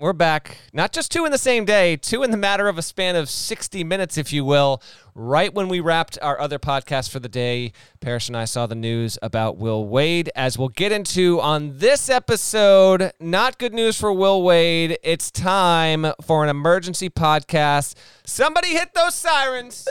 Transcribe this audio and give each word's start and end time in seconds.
We're 0.00 0.14
back. 0.14 0.56
Not 0.72 0.94
just 0.94 1.12
two 1.12 1.26
in 1.26 1.30
the 1.30 1.36
same 1.36 1.66
day, 1.66 1.94
two 1.94 2.22
in 2.22 2.30
the 2.30 2.38
matter 2.38 2.68
of 2.68 2.78
a 2.78 2.82
span 2.82 3.16
of 3.16 3.28
60 3.28 3.84
minutes, 3.84 4.16
if 4.16 4.32
you 4.32 4.46
will. 4.46 4.80
Right 5.14 5.52
when 5.52 5.68
we 5.68 5.80
wrapped 5.80 6.18
our 6.22 6.40
other 6.40 6.58
podcast 6.58 7.10
for 7.10 7.20
the 7.20 7.28
day, 7.28 7.72
Parrish 8.00 8.26
and 8.26 8.34
I 8.34 8.46
saw 8.46 8.66
the 8.66 8.74
news 8.74 9.18
about 9.20 9.58
Will 9.58 9.86
Wade, 9.86 10.30
as 10.34 10.56
we'll 10.56 10.70
get 10.70 10.90
into 10.90 11.38
on 11.42 11.76
this 11.76 12.08
episode. 12.08 13.12
Not 13.20 13.58
good 13.58 13.74
news 13.74 14.00
for 14.00 14.10
Will 14.10 14.42
Wade. 14.42 14.96
It's 15.02 15.30
time 15.30 16.06
for 16.22 16.44
an 16.44 16.48
emergency 16.48 17.10
podcast. 17.10 17.94
Somebody 18.24 18.68
hit 18.68 18.94
those 18.94 19.14
sirens. 19.14 19.86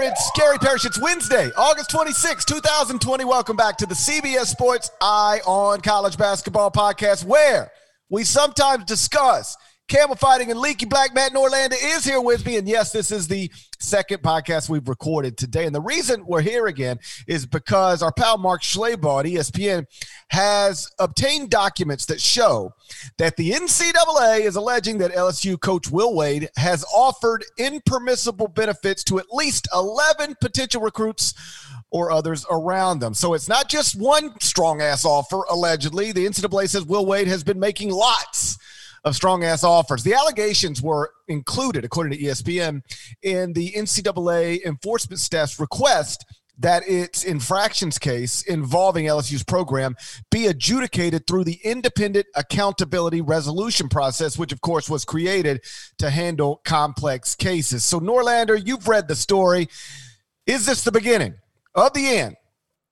It's 0.00 0.30
Gary 0.36 0.58
Parrish. 0.58 0.84
It's 0.84 1.00
Wednesday, 1.00 1.50
August 1.56 1.90
26, 1.90 2.44
2020. 2.44 3.24
Welcome 3.24 3.56
back 3.56 3.76
to 3.78 3.86
the 3.86 3.96
CBS 3.96 4.46
Sports 4.46 4.92
Eye 5.00 5.40
on 5.44 5.80
College 5.80 6.16
Basketball 6.16 6.70
podcast, 6.70 7.24
where 7.24 7.72
we 8.08 8.22
sometimes 8.22 8.84
discuss 8.84 9.56
camel 9.88 10.16
fighting 10.16 10.50
and 10.50 10.60
leaky 10.60 10.86
black. 10.86 11.14
Matt 11.14 11.32
Norlander 11.32 11.76
is 11.80 12.04
here 12.04 12.20
with 12.20 12.44
me. 12.44 12.56
And 12.56 12.68
yes, 12.68 12.92
this 12.92 13.10
is 13.10 13.26
the 13.26 13.50
second 13.78 14.22
podcast 14.22 14.68
we've 14.68 14.88
recorded 14.88 15.36
today. 15.36 15.64
And 15.64 15.74
the 15.74 15.80
reason 15.80 16.24
we're 16.26 16.42
here 16.42 16.66
again 16.66 16.98
is 17.26 17.46
because 17.46 18.02
our 18.02 18.12
pal 18.12 18.38
Mark 18.38 18.62
Schlabach 18.62 19.24
ESPN 19.24 19.86
has 20.28 20.90
obtained 20.98 21.50
documents 21.50 22.06
that 22.06 22.20
show 22.20 22.74
that 23.16 23.36
the 23.36 23.50
NCAA 23.52 24.40
is 24.40 24.56
alleging 24.56 24.98
that 24.98 25.12
LSU 25.12 25.58
coach 25.58 25.90
Will 25.90 26.14
Wade 26.14 26.50
has 26.56 26.84
offered 26.94 27.44
impermissible 27.56 28.48
benefits 28.48 29.02
to 29.04 29.18
at 29.18 29.26
least 29.32 29.68
11 29.72 30.36
potential 30.40 30.82
recruits 30.82 31.34
or 31.90 32.10
others 32.10 32.44
around 32.50 32.98
them. 32.98 33.14
So 33.14 33.32
it's 33.32 33.48
not 33.48 33.68
just 33.68 33.98
one 33.98 34.38
strong 34.40 34.82
ass 34.82 35.06
offer, 35.06 35.44
allegedly. 35.48 36.12
The 36.12 36.26
NCAA 36.26 36.68
says 36.68 36.84
Will 36.84 37.06
Wade 37.06 37.28
has 37.28 37.42
been 37.42 37.58
making 37.58 37.90
lots 37.90 38.57
of 39.04 39.16
strong 39.16 39.44
ass 39.44 39.64
offers. 39.64 40.02
The 40.02 40.14
allegations 40.14 40.82
were 40.82 41.12
included, 41.28 41.84
according 41.84 42.18
to 42.18 42.24
ESPN, 42.24 42.82
in 43.22 43.52
the 43.52 43.72
NCAA 43.72 44.64
enforcement 44.64 45.20
staff's 45.20 45.60
request 45.60 46.24
that 46.58 46.82
its 46.88 47.22
infractions 47.22 47.98
case 47.98 48.42
involving 48.42 49.06
LSU's 49.06 49.44
program 49.44 49.94
be 50.30 50.46
adjudicated 50.46 51.26
through 51.26 51.44
the 51.44 51.60
independent 51.62 52.26
accountability 52.34 53.20
resolution 53.20 53.88
process, 53.88 54.36
which 54.36 54.52
of 54.52 54.60
course 54.60 54.90
was 54.90 55.04
created 55.04 55.62
to 55.98 56.10
handle 56.10 56.60
complex 56.64 57.36
cases. 57.36 57.84
So, 57.84 58.00
Norlander, 58.00 58.60
you've 58.64 58.88
read 58.88 59.06
the 59.06 59.14
story. 59.14 59.68
Is 60.46 60.66
this 60.66 60.82
the 60.82 60.92
beginning 60.92 61.34
of 61.74 61.92
the 61.92 62.08
end 62.08 62.36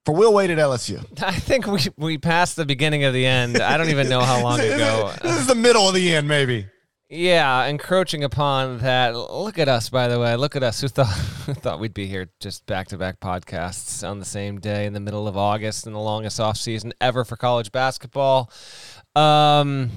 for 0.07 0.15
Will 0.15 0.33
Wade 0.33 0.51
at 0.51 0.59
LSU? 0.59 1.05
I 1.23 1.33
think 1.33 1.67
we, 1.67 1.81
we 1.97 2.17
passed 2.17 2.57
the 2.57 2.65
beginning 2.65 3.05
of 3.05 3.13
the 3.13 3.27
end. 3.27 3.61
I 3.61 3.77
don't 3.77 3.91
even 3.91 4.09
know 4.09 4.21
how 4.21 4.41
long 4.43 4.61
ago. 4.61 5.13
this 5.21 5.37
is 5.37 5.47
the 5.49 5.55
middle 5.55 5.89
of 5.89 5.95
the 5.95 6.15
end, 6.15 6.29
maybe. 6.29 6.69
Yeah, 7.09 7.67
encroaching 7.67 8.25
upon 8.25 8.79
that. 8.79 9.15
Look 9.15 9.59
at 9.59 9.69
us, 9.69 9.91
by 9.91 10.09
the 10.09 10.19
way. 10.19 10.35
Look 10.37 10.57
at 10.57 10.63
us. 10.63 10.81
Who 10.81 10.89
thought 10.89 11.07
who 11.47 11.55
thought 11.55 11.79
we'd 11.79 11.95
be 11.95 12.07
here 12.07 12.31
just 12.41 12.67
back 12.67 12.89
to 12.89 12.99
back 12.99 13.21
podcasts 13.21 14.09
on 14.09 14.19
the 14.19 14.25
same 14.25 14.59
day 14.59 14.87
in 14.87 14.93
the 14.93 15.01
middle 15.01 15.29
of 15.29 15.37
August 15.37 15.87
in 15.87 15.93
the 15.93 16.01
longest 16.01 16.41
off 16.41 16.57
season 16.57 16.93
ever 17.01 17.25
for 17.25 17.37
college 17.37 17.71
basketball. 17.71 18.51
Um, 19.15 19.91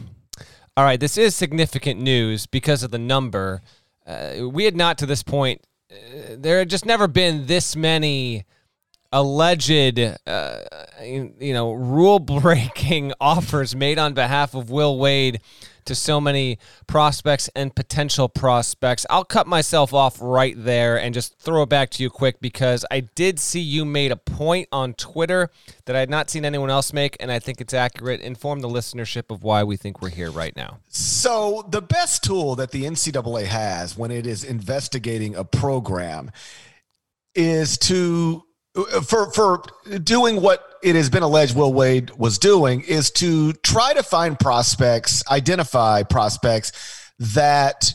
all 0.78 0.84
right, 0.84 1.00
this 1.00 1.18
is 1.18 1.36
significant 1.36 2.00
news 2.00 2.46
because 2.46 2.84
of 2.84 2.92
the 2.92 3.00
number. 3.00 3.62
Uh, 4.06 4.48
we 4.50 4.66
had 4.66 4.76
not 4.76 4.98
to 5.00 5.08
this 5.08 5.24
point. 5.24 5.62
Uh, 5.92 6.36
there 6.38 6.60
had 6.60 6.70
just 6.70 6.86
never 6.86 7.08
been 7.08 7.48
this 7.48 7.76
many 7.76 8.46
alleged, 9.12 10.00
uh, 10.28 10.60
you 11.02 11.54
know, 11.54 11.72
rule 11.72 12.20
breaking 12.20 13.14
offers 13.22 13.76
made 13.76 13.98
on 13.98 14.14
behalf 14.14 14.54
of 14.54 14.70
Will 14.70 14.98
Wade 14.98 15.42
to 15.86 15.96
so 15.96 16.22
many 16.22 16.60
prospects 16.86 17.50
and 17.56 17.76
potential 17.76 18.30
prospects. 18.30 19.08
I'll 19.10 19.26
cut 19.26 19.48
myself 19.48 19.92
off 19.92 20.20
right 20.22 20.54
there 20.56 21.00
and 21.00 21.16
just 21.16 21.40
throw 21.40 21.64
it 21.64 21.70
back 21.70 21.90
to 21.92 22.04
you 22.04 22.12
quick 22.12 22.40
because 22.40 22.86
I 22.92 23.00
did 23.00 23.40
see 23.40 23.60
you 23.60 23.86
made 23.86 24.12
a 24.12 24.16
point 24.16 24.70
on 24.72 24.94
Twitter 24.94 25.50
that 25.86 25.96
I 25.96 26.00
had 26.00 26.10
not 26.10 26.30
seen 26.30 26.46
anyone 26.46 26.70
else 26.70 26.94
make, 26.94 27.18
and 27.20 27.32
I 27.32 27.40
think 27.40 27.60
it's 27.60 27.74
accurate. 27.74 28.22
Inform 28.22 28.60
the 28.60 28.70
listenership 28.70 29.32
of 29.34 29.42
why 29.42 29.64
we 29.64 29.78
think 29.78 30.00
we're 30.00 30.10
here 30.10 30.30
right 30.30 30.56
now. 30.56 30.78
So, 30.90 31.68
the 31.68 31.82
best 31.82 32.24
tool 32.24 32.56
that 32.58 32.70
the 32.70 32.84
NCAA 32.84 33.46
has 33.46 33.98
when 33.98 34.12
it 34.12 34.28
is 34.28 34.44
investigating 34.44 35.36
a 35.36 35.44
program 35.44 36.32
is 37.34 37.80
to 37.80 38.44
for 38.86 39.32
for 39.32 39.64
doing 40.04 40.42
what 40.42 40.64
it 40.84 40.96
has 40.96 41.10
been 41.10 41.24
alleged 41.24 41.56
Will 41.56 41.74
Wade 41.74 42.12
was 42.12 42.38
doing 42.38 42.82
is 42.82 43.12
to 43.12 43.54
try 43.54 43.94
to 43.94 44.04
find 44.04 44.40
prospects, 44.40 45.24
identify 45.30 46.04
prospects 46.04 46.72
that 47.20 47.94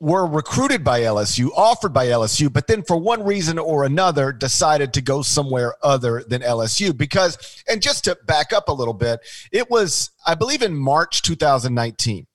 were 0.00 0.26
recruited 0.26 0.84
by 0.84 1.00
LSU, 1.00 1.48
offered 1.56 1.92
by 1.94 2.06
LSU, 2.06 2.52
but 2.52 2.66
then 2.66 2.82
for 2.82 2.96
one 2.96 3.24
reason 3.24 3.58
or 3.58 3.84
another 3.84 4.32
decided 4.32 4.92
to 4.92 5.00
go 5.00 5.22
somewhere 5.22 5.74
other 5.82 6.22
than 6.28 6.42
LSU. 6.42 6.96
Because, 6.96 7.62
and 7.68 7.80
just 7.80 8.04
to 8.04 8.18
back 8.26 8.52
up 8.52 8.68
a 8.68 8.72
little 8.72 8.92
bit, 8.92 9.20
it 9.50 9.70
was, 9.70 10.10
I 10.26 10.34
believe, 10.34 10.62
in 10.62 10.76
March 10.76 11.22
2019 11.22 12.26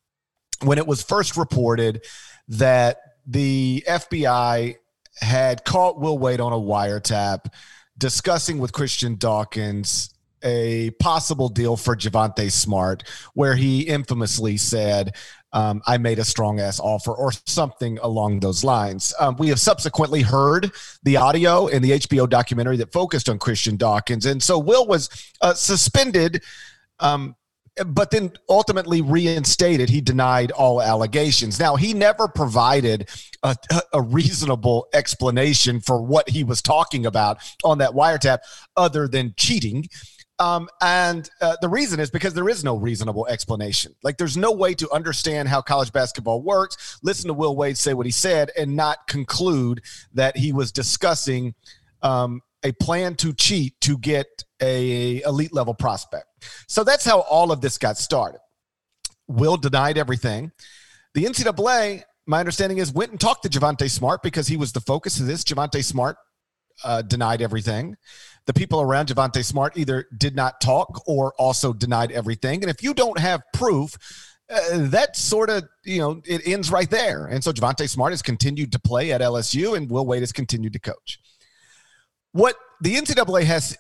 when 0.63 0.77
it 0.77 0.87
was 0.87 1.03
first 1.03 1.37
reported 1.37 2.03
that 2.47 2.97
the 3.27 3.83
FBI 3.87 4.75
had 5.21 5.65
caught 5.65 5.99
Will 5.99 6.17
Wade 6.17 6.39
on 6.39 6.53
a 6.53 6.57
wiretap 6.57 7.51
discussing 7.97 8.59
with 8.59 8.71
Christian 8.71 9.17
Dawkins 9.17 10.13
a 10.43 10.91
possible 10.91 11.49
deal 11.49 11.75
for 11.75 11.95
Javonte 11.95 12.51
Smart, 12.51 13.03
where 13.33 13.55
he 13.55 13.81
infamously 13.81 14.57
said, 14.57 15.15
um, 15.51 15.81
I 15.87 15.97
made 15.97 16.19
a 16.19 16.23
strong 16.23 16.59
ass 16.59 16.79
offer 16.79 17.11
or 17.11 17.31
something 17.45 17.97
along 17.99 18.39
those 18.39 18.63
lines. 18.63 19.13
Um, 19.19 19.35
we 19.37 19.49
have 19.49 19.59
subsequently 19.59 20.21
heard 20.21 20.71
the 21.03 21.17
audio 21.17 21.67
in 21.67 21.81
the 21.81 21.91
HBO 21.91 22.29
documentary 22.29 22.77
that 22.77 22.93
focused 22.93 23.29
on 23.29 23.39
Christian 23.39 23.75
Dawkins. 23.75 24.25
And 24.25 24.41
so 24.41 24.59
Will 24.59 24.85
was 24.87 25.09
uh, 25.41 25.55
suspended 25.55 26.43
um, 26.99 27.35
but 27.85 28.11
then 28.11 28.31
ultimately 28.49 29.01
reinstated. 29.01 29.89
He 29.89 30.01
denied 30.01 30.51
all 30.51 30.81
allegations. 30.81 31.59
Now, 31.59 31.75
he 31.75 31.93
never 31.93 32.27
provided 32.27 33.09
a, 33.43 33.55
a, 33.93 34.01
reasonable 34.01 34.87
explanation 34.93 35.79
for 35.79 36.01
what 36.01 36.29
he 36.29 36.43
was 36.43 36.61
talking 36.61 37.05
about 37.05 37.37
on 37.63 37.77
that 37.77 37.91
wiretap 37.91 38.39
other 38.75 39.07
than 39.07 39.33
cheating. 39.37 39.87
Um, 40.39 40.69
and 40.81 41.29
uh, 41.41 41.57
the 41.61 41.67
reason 41.67 41.99
is 41.99 42.09
because 42.09 42.33
there 42.33 42.47
is 42.47 42.63
no 42.63 42.77
reasonable 42.77 43.27
explanation. 43.27 43.93
Like, 44.03 44.17
there's 44.17 44.37
no 44.37 44.51
way 44.51 44.73
to 44.75 44.89
understand 44.91 45.49
how 45.49 45.61
college 45.61 45.91
basketball 45.91 46.41
works, 46.41 46.99
listen 47.03 47.27
to 47.27 47.33
Will 47.33 47.55
Wade 47.55 47.77
say 47.77 47.93
what 47.93 48.05
he 48.05 48.11
said, 48.11 48.51
and 48.57 48.75
not 48.75 49.07
conclude 49.07 49.81
that 50.13 50.37
he 50.37 50.53
was 50.53 50.71
discussing 50.71 51.53
um, 52.01 52.41
a 52.63 52.71
plan 52.73 53.15
to 53.15 53.33
cheat 53.33 53.79
to 53.81 53.97
get 53.97 54.27
a 54.61 55.21
elite 55.23 55.53
level 55.53 55.73
prospect. 55.73 56.25
So 56.67 56.83
that's 56.83 57.05
how 57.05 57.21
all 57.21 57.51
of 57.51 57.61
this 57.61 57.77
got 57.77 57.97
started. 57.97 58.39
Will 59.27 59.57
denied 59.57 59.97
everything. 59.97 60.51
The 61.13 61.25
NCAA, 61.25 62.03
my 62.27 62.39
understanding 62.39 62.79
is, 62.79 62.91
went 62.91 63.11
and 63.11 63.19
talked 63.19 63.43
to 63.43 63.49
Javonte 63.49 63.89
Smart 63.89 64.21
because 64.23 64.47
he 64.47 64.57
was 64.57 64.71
the 64.71 64.81
focus 64.81 65.19
of 65.19 65.27
this. 65.27 65.43
Javonte 65.43 65.83
Smart 65.83 66.17
uh, 66.83 67.01
denied 67.01 67.41
everything. 67.41 67.95
The 68.45 68.53
people 68.53 68.81
around 68.81 69.09
Javonte 69.09 69.43
Smart 69.43 69.77
either 69.77 70.07
did 70.17 70.35
not 70.35 70.59
talk 70.61 71.03
or 71.07 71.33
also 71.37 71.73
denied 71.73 72.11
everything. 72.11 72.61
And 72.61 72.69
if 72.69 72.81
you 72.81 72.93
don't 72.93 73.19
have 73.19 73.41
proof 73.53 73.95
uh, 74.49 74.87
that 74.89 75.15
sort 75.15 75.49
of, 75.49 75.63
you 75.85 75.99
know, 75.99 76.21
it 76.25 76.41
ends 76.47 76.71
right 76.71 76.89
there. 76.89 77.27
And 77.27 77.43
so 77.43 77.51
Javonte 77.51 77.87
Smart 77.87 78.11
has 78.11 78.21
continued 78.21 78.71
to 78.71 78.79
play 78.79 79.11
at 79.11 79.21
LSU 79.21 79.77
and 79.77 79.89
Will 79.89 80.05
Wade 80.05 80.21
has 80.21 80.31
continued 80.31 80.73
to 80.73 80.79
coach. 80.79 81.19
What 82.31 82.55
the 82.81 82.95
NCAA 82.95 83.43
has 83.43 83.77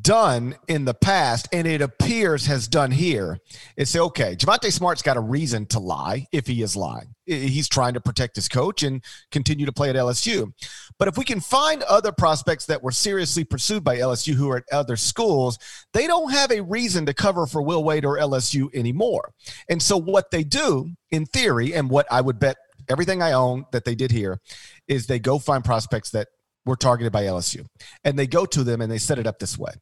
done 0.00 0.54
in 0.68 0.84
the 0.84 0.94
past, 0.94 1.48
and 1.52 1.66
it 1.66 1.82
appears 1.82 2.46
has 2.46 2.68
done 2.68 2.90
here, 2.90 3.38
is 3.76 3.90
say, 3.90 3.98
okay, 3.98 4.36
Javonte 4.36 4.72
Smart's 4.72 5.02
got 5.02 5.16
a 5.16 5.20
reason 5.20 5.66
to 5.66 5.80
lie 5.80 6.26
if 6.32 6.46
he 6.46 6.62
is 6.62 6.76
lying. 6.76 7.14
He's 7.26 7.68
trying 7.68 7.94
to 7.94 8.00
protect 8.00 8.36
his 8.36 8.48
coach 8.48 8.82
and 8.82 9.02
continue 9.30 9.66
to 9.66 9.72
play 9.72 9.90
at 9.90 9.96
LSU. 9.96 10.52
But 10.98 11.08
if 11.08 11.18
we 11.18 11.24
can 11.24 11.40
find 11.40 11.82
other 11.82 12.12
prospects 12.12 12.66
that 12.66 12.82
were 12.82 12.92
seriously 12.92 13.44
pursued 13.44 13.84
by 13.84 13.98
LSU 13.98 14.34
who 14.34 14.50
are 14.50 14.58
at 14.58 14.64
other 14.72 14.96
schools, 14.96 15.58
they 15.92 16.06
don't 16.06 16.30
have 16.30 16.52
a 16.52 16.62
reason 16.62 17.06
to 17.06 17.14
cover 17.14 17.46
for 17.46 17.62
Will 17.62 17.84
Wade 17.84 18.04
or 18.04 18.18
LSU 18.18 18.72
anymore. 18.74 19.32
And 19.68 19.82
so 19.82 19.96
what 19.96 20.30
they 20.30 20.44
do, 20.44 20.90
in 21.10 21.26
theory, 21.26 21.74
and 21.74 21.90
what 21.90 22.06
I 22.10 22.20
would 22.20 22.38
bet 22.38 22.56
everything 22.88 23.22
I 23.22 23.32
own 23.32 23.66
that 23.72 23.84
they 23.84 23.94
did 23.94 24.10
here, 24.10 24.40
is 24.88 25.06
they 25.06 25.18
go 25.18 25.38
find 25.38 25.64
prospects 25.64 26.10
that 26.10 26.28
were 26.64 26.76
targeted 26.76 27.12
by 27.12 27.24
LSU. 27.24 27.66
And 28.04 28.18
they 28.18 28.26
go 28.26 28.46
to 28.46 28.64
them 28.64 28.80
and 28.80 28.90
they 28.90 28.98
set 28.98 29.18
it 29.18 29.26
up 29.26 29.38
this 29.38 29.58
way. 29.58 29.72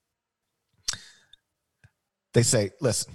They 2.32 2.42
say, 2.42 2.70
listen, 2.80 3.14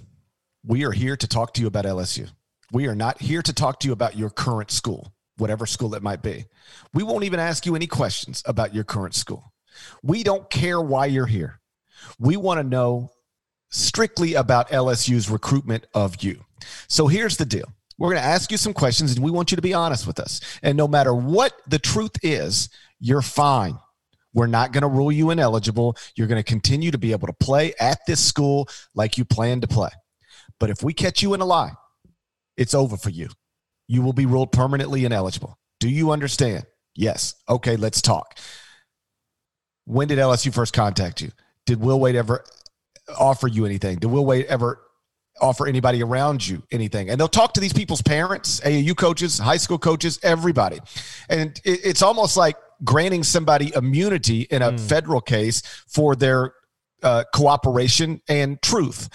we 0.64 0.84
are 0.84 0.92
here 0.92 1.16
to 1.16 1.26
talk 1.26 1.54
to 1.54 1.60
you 1.60 1.66
about 1.66 1.84
LSU. 1.84 2.30
We 2.72 2.86
are 2.86 2.94
not 2.94 3.20
here 3.20 3.42
to 3.42 3.52
talk 3.52 3.80
to 3.80 3.86
you 3.86 3.92
about 3.92 4.16
your 4.16 4.30
current 4.30 4.70
school, 4.70 5.12
whatever 5.38 5.66
school 5.66 5.94
it 5.94 6.02
might 6.02 6.22
be. 6.22 6.46
We 6.92 7.02
won't 7.02 7.24
even 7.24 7.40
ask 7.40 7.64
you 7.64 7.76
any 7.76 7.86
questions 7.86 8.42
about 8.44 8.74
your 8.74 8.84
current 8.84 9.14
school. 9.14 9.52
We 10.02 10.22
don't 10.22 10.50
care 10.50 10.80
why 10.80 11.06
you're 11.06 11.26
here. 11.26 11.60
We 12.18 12.36
want 12.36 12.58
to 12.58 12.64
know 12.64 13.10
strictly 13.70 14.34
about 14.34 14.70
LSU's 14.70 15.30
recruitment 15.30 15.86
of 15.94 16.22
you. 16.22 16.44
So 16.88 17.06
here's 17.06 17.36
the 17.36 17.46
deal. 17.46 17.72
We're 17.98 18.10
going 18.10 18.22
to 18.22 18.28
ask 18.28 18.50
you 18.50 18.58
some 18.58 18.74
questions 18.74 19.14
and 19.14 19.24
we 19.24 19.30
want 19.30 19.50
you 19.50 19.56
to 19.56 19.62
be 19.62 19.74
honest 19.74 20.06
with 20.06 20.20
us. 20.20 20.40
And 20.62 20.76
no 20.76 20.86
matter 20.86 21.14
what 21.14 21.54
the 21.66 21.78
truth 21.78 22.12
is, 22.22 22.68
you're 23.00 23.22
fine. 23.22 23.78
We're 24.32 24.46
not 24.46 24.72
going 24.72 24.82
to 24.82 24.88
rule 24.88 25.10
you 25.10 25.30
ineligible. 25.30 25.96
You're 26.14 26.26
going 26.26 26.42
to 26.42 26.48
continue 26.48 26.90
to 26.90 26.98
be 26.98 27.12
able 27.12 27.26
to 27.26 27.32
play 27.32 27.72
at 27.80 28.00
this 28.06 28.22
school 28.22 28.68
like 28.94 29.16
you 29.16 29.24
plan 29.24 29.62
to 29.62 29.66
play. 29.66 29.90
But 30.60 30.70
if 30.70 30.82
we 30.82 30.92
catch 30.92 31.22
you 31.22 31.34
in 31.34 31.40
a 31.40 31.46
lie, 31.46 31.72
it's 32.56 32.74
over 32.74 32.96
for 32.96 33.10
you. 33.10 33.28
You 33.88 34.02
will 34.02 34.12
be 34.12 34.26
ruled 34.26 34.52
permanently 34.52 35.04
ineligible. 35.04 35.58
Do 35.80 35.88
you 35.88 36.10
understand? 36.10 36.64
Yes. 36.94 37.34
Okay, 37.48 37.76
let's 37.76 38.02
talk. 38.02 38.38
When 39.84 40.08
did 40.08 40.18
LSU 40.18 40.52
first 40.52 40.72
contact 40.72 41.20
you? 41.20 41.30
Did 41.64 41.80
Will 41.80 42.00
Wade 42.00 42.16
ever 42.16 42.44
offer 43.18 43.48
you 43.48 43.64
anything? 43.64 43.98
Did 43.98 44.08
Will 44.08 44.24
Wade 44.26 44.46
ever 44.46 44.80
offer 45.40 45.66
anybody 45.66 46.02
around 46.02 46.46
you 46.46 46.62
anything. 46.70 47.10
And 47.10 47.20
they'll 47.20 47.28
talk 47.28 47.54
to 47.54 47.60
these 47.60 47.72
people's 47.72 48.02
parents, 48.02 48.60
AAU 48.60 48.96
coaches, 48.96 49.38
high 49.38 49.56
school 49.56 49.78
coaches, 49.78 50.18
everybody. 50.22 50.80
And 51.28 51.60
it's 51.64 52.02
almost 52.02 52.36
like 52.36 52.56
granting 52.84 53.22
somebody 53.22 53.72
immunity 53.74 54.42
in 54.42 54.62
a 54.62 54.72
mm. 54.72 54.80
federal 54.80 55.20
case 55.20 55.62
for 55.86 56.16
their 56.16 56.52
uh, 57.02 57.24
cooperation 57.34 58.20
and 58.28 58.60
truth. 58.62 59.08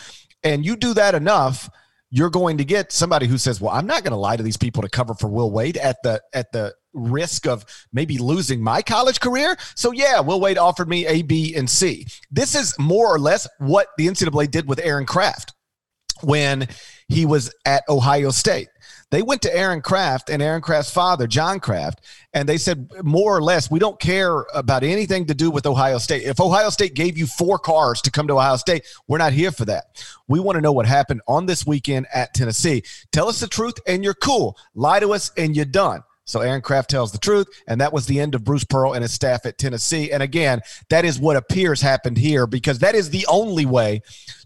And 0.44 0.66
you 0.66 0.76
do 0.76 0.94
that 0.94 1.16
enough, 1.16 1.70
you're 2.10 2.30
going 2.30 2.58
to 2.58 2.66
get 2.66 2.92
somebody 2.92 3.26
who 3.26 3.38
says, 3.38 3.62
"Well, 3.62 3.74
I'm 3.74 3.88
not 3.88 4.04
going 4.04 4.12
to 4.12 4.18
lie 4.18 4.36
to 4.36 4.44
these 4.44 4.58
people 4.58 4.82
to 4.82 4.90
cover 4.90 5.14
for 5.14 5.30
Will 5.30 5.52
Wade 5.52 5.78
at 5.78 5.98
the 6.04 6.22
at 6.34 6.52
the 6.52 6.74
risk 6.94 7.48
of 7.48 7.66
maybe 7.94 8.18
losing 8.18 8.62
my 8.62 8.82
college 8.82 9.20
career." 9.20 9.56
So 9.76 9.92
yeah, 9.92 10.20
Will 10.20 10.42
Wade 10.42 10.58
offered 10.58 10.90
me 10.90 11.08
A, 11.08 11.22
B, 11.22 11.56
and 11.56 11.70
C. 11.70 12.06
This 12.30 12.54
is 12.54 12.78
more 12.78 13.14
or 13.14 13.18
less 13.18 13.48
what 13.60 13.88
the 13.98 14.08
NCAA 14.08 14.52
did 14.52 14.68
with 14.68 14.80
Aaron 14.80 15.06
Craft 15.06 15.54
when 16.22 16.68
he 17.08 17.26
was 17.26 17.54
at 17.66 17.84
Ohio 17.90 18.32
State. 18.32 18.68
They 19.12 19.22
went 19.22 19.42
to 19.44 19.56
Aaron 19.56 19.82
Craft 19.82 20.30
and 20.30 20.42
Aaron 20.42 20.62
Craft's 20.62 20.92
father, 20.92 21.28
John 21.28 21.60
Craft, 21.60 22.02
and 22.34 22.48
they 22.48 22.58
said, 22.58 22.90
more 23.04 23.36
or 23.36 23.44
less, 23.44 23.70
we 23.70 23.78
don't 23.78 24.00
care 24.00 24.46
about 24.54 24.84
anything 24.84 25.26
to 25.26 25.34
do 25.34 25.52
with 25.52 25.66
Ohio 25.66 25.98
State. 25.98 26.24
If 26.24 26.40
Ohio 26.40 26.70
State 26.70 26.94
gave 26.94 27.18
you 27.18 27.28
four 27.28 27.60
cars 27.60 28.02
to 28.04 28.12
come 28.12 28.28
to 28.28 28.34
Ohio 28.36 28.56
State, 28.56 28.86
we're 29.10 29.18
not 29.18 29.34
here 29.34 29.52
for 29.52 29.66
that. 29.66 30.04
We 30.30 30.40
want 30.40 30.56
to 30.56 30.62
know 30.62 30.72
what 30.72 30.86
happened 30.86 31.22
on 31.28 31.46
this 31.46 31.66
weekend 31.68 32.08
at 32.14 32.34
Tennessee. 32.34 32.84
Tell 33.12 33.28
us 33.28 33.42
the 33.42 33.48
truth 33.48 33.76
and 33.86 34.04
you're 34.04 34.14
cool. 34.14 34.58
Lie 34.74 35.02
to 35.02 35.14
us 35.14 35.32
and 35.38 35.56
you're 35.56 35.66
done. 35.66 36.04
So 36.24 36.40
Aaron 36.40 36.62
Craft 36.62 36.90
tells 36.90 37.12
the 37.12 37.18
truth, 37.18 37.48
and 37.68 37.82
that 37.82 37.92
was 37.92 38.06
the 38.06 38.20
end 38.22 38.36
of 38.36 38.46
Bruce 38.46 38.64
Pearl 38.64 38.94
and 38.94 39.02
his 39.02 39.12
staff 39.12 39.46
at 39.46 39.58
Tennessee. 39.58 40.14
And 40.14 40.24
again, 40.24 40.62
that 40.90 41.04
is 41.04 41.20
what 41.20 41.36
appears 41.36 41.82
happened 41.82 42.18
here 42.18 42.48
because 42.48 42.80
that 42.80 42.96
is 42.96 43.10
the 43.10 43.26
only 43.28 43.66
way 43.66 44.02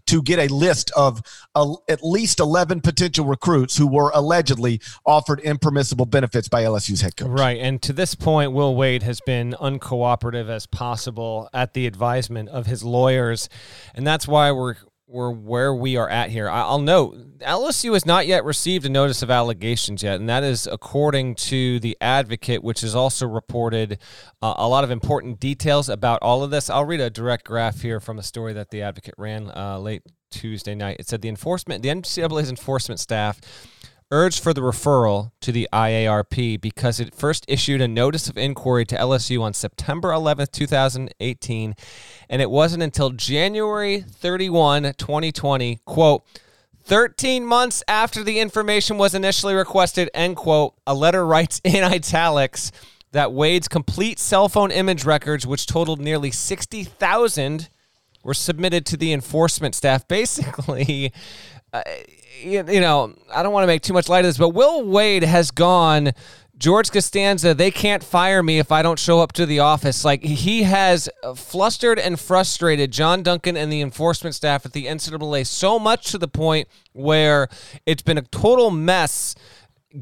to 0.06 0.22
get 0.22 0.38
a 0.38 0.52
list 0.52 0.90
of 0.96 1.22
uh, 1.54 1.74
at 1.88 2.02
least 2.02 2.40
11 2.40 2.80
potential 2.80 3.24
recruits 3.24 3.76
who 3.76 3.86
were 3.86 4.10
allegedly 4.14 4.80
offered 5.04 5.40
impermissible 5.40 6.06
benefits 6.06 6.48
by 6.48 6.62
LSU's 6.62 7.00
head 7.00 7.16
coach. 7.16 7.28
Right. 7.28 7.58
And 7.60 7.80
to 7.82 7.92
this 7.92 8.14
point, 8.14 8.52
Will 8.52 8.74
Wade 8.74 9.02
has 9.02 9.20
been 9.20 9.54
uncooperative 9.60 10.48
as 10.48 10.66
possible 10.66 11.48
at 11.52 11.74
the 11.74 11.86
advisement 11.86 12.48
of 12.48 12.66
his 12.66 12.82
lawyers. 12.82 13.48
And 13.94 14.06
that's 14.06 14.26
why 14.28 14.52
we're 14.52 14.76
we're 15.06 15.30
where 15.30 15.72
we 15.72 15.96
are 15.96 16.08
at 16.08 16.30
here. 16.30 16.48
I'll 16.48 16.80
note 16.80 17.38
LSU 17.38 17.92
has 17.92 18.04
not 18.04 18.26
yet 18.26 18.44
received 18.44 18.86
a 18.86 18.88
notice 18.88 19.22
of 19.22 19.30
allegations 19.30 20.02
yet, 20.02 20.18
and 20.18 20.28
that 20.28 20.42
is 20.42 20.66
according 20.66 21.36
to 21.36 21.78
the 21.78 21.96
Advocate, 22.00 22.62
which 22.62 22.80
has 22.80 22.94
also 22.94 23.26
reported 23.26 23.98
uh, 24.42 24.54
a 24.56 24.68
lot 24.68 24.84
of 24.84 24.90
important 24.90 25.38
details 25.38 25.88
about 25.88 26.20
all 26.22 26.42
of 26.42 26.50
this. 26.50 26.68
I'll 26.68 26.84
read 26.84 27.00
a 27.00 27.10
direct 27.10 27.44
graph 27.44 27.82
here 27.82 28.00
from 28.00 28.18
a 28.18 28.22
story 28.22 28.52
that 28.54 28.70
the 28.70 28.82
Advocate 28.82 29.14
ran 29.16 29.50
uh, 29.56 29.78
late 29.78 30.02
Tuesday 30.30 30.74
night. 30.74 30.96
It 30.98 31.08
said 31.08 31.22
the 31.22 31.28
enforcement, 31.28 31.82
the 31.82 31.88
NCAA's 31.90 32.50
enforcement 32.50 32.98
staff 32.98 33.40
urged 34.10 34.42
for 34.42 34.54
the 34.54 34.60
referral 34.60 35.32
to 35.40 35.50
the 35.50 35.68
IARP 35.72 36.60
because 36.60 37.00
it 37.00 37.14
first 37.14 37.44
issued 37.48 37.80
a 37.80 37.88
notice 37.88 38.28
of 38.28 38.38
inquiry 38.38 38.84
to 38.86 38.96
LSU 38.96 39.42
on 39.42 39.52
September 39.52 40.10
11th, 40.10 40.52
2018, 40.52 41.74
and 42.28 42.42
it 42.42 42.50
wasn't 42.50 42.82
until 42.82 43.10
January 43.10 44.00
31, 44.00 44.94
2020, 44.96 45.80
quote, 45.84 46.24
13 46.84 47.44
months 47.44 47.82
after 47.88 48.22
the 48.22 48.38
information 48.38 48.96
was 48.96 49.14
initially 49.14 49.54
requested, 49.54 50.08
end 50.14 50.36
quote, 50.36 50.74
a 50.86 50.94
letter 50.94 51.26
writes 51.26 51.60
in 51.64 51.82
italics 51.82 52.70
that 53.10 53.32
Wade's 53.32 53.66
complete 53.66 54.18
cell 54.18 54.48
phone 54.48 54.70
image 54.70 55.04
records, 55.04 55.46
which 55.46 55.66
totaled 55.66 56.00
nearly 56.00 56.30
60,000, 56.30 57.68
were 58.26 58.34
submitted 58.34 58.84
to 58.86 58.96
the 58.96 59.12
enforcement 59.12 59.74
staff. 59.74 60.06
Basically, 60.16 61.12
uh, 61.72 61.82
you, 62.42 62.64
you 62.68 62.80
know, 62.80 63.14
I 63.32 63.42
don't 63.42 63.52
want 63.52 63.62
to 63.62 63.68
make 63.68 63.82
too 63.82 63.92
much 63.92 64.08
light 64.08 64.24
of 64.24 64.28
this, 64.28 64.38
but 64.38 64.50
Will 64.50 64.84
Wade 64.84 65.22
has 65.22 65.50
gone. 65.50 66.12
George 66.58 66.90
Costanza, 66.90 67.52
they 67.52 67.70
can't 67.70 68.02
fire 68.02 68.42
me 68.42 68.58
if 68.58 68.72
I 68.72 68.80
don't 68.80 68.98
show 68.98 69.20
up 69.20 69.32
to 69.34 69.44
the 69.44 69.58
office. 69.58 70.06
Like 70.06 70.22
he 70.22 70.62
has 70.62 71.06
flustered 71.34 71.98
and 71.98 72.18
frustrated 72.18 72.90
Jon 72.90 73.22
Duncan 73.22 73.58
and 73.58 73.70
the 73.70 73.82
enforcement 73.82 74.34
staff 74.34 74.64
at 74.64 74.72
the 74.72 74.86
NCAA 74.86 75.46
so 75.46 75.78
much 75.78 76.10
to 76.12 76.18
the 76.18 76.28
point 76.28 76.66
where 76.92 77.48
it's 77.84 78.00
been 78.00 78.16
a 78.16 78.22
total 78.22 78.70
mess 78.70 79.34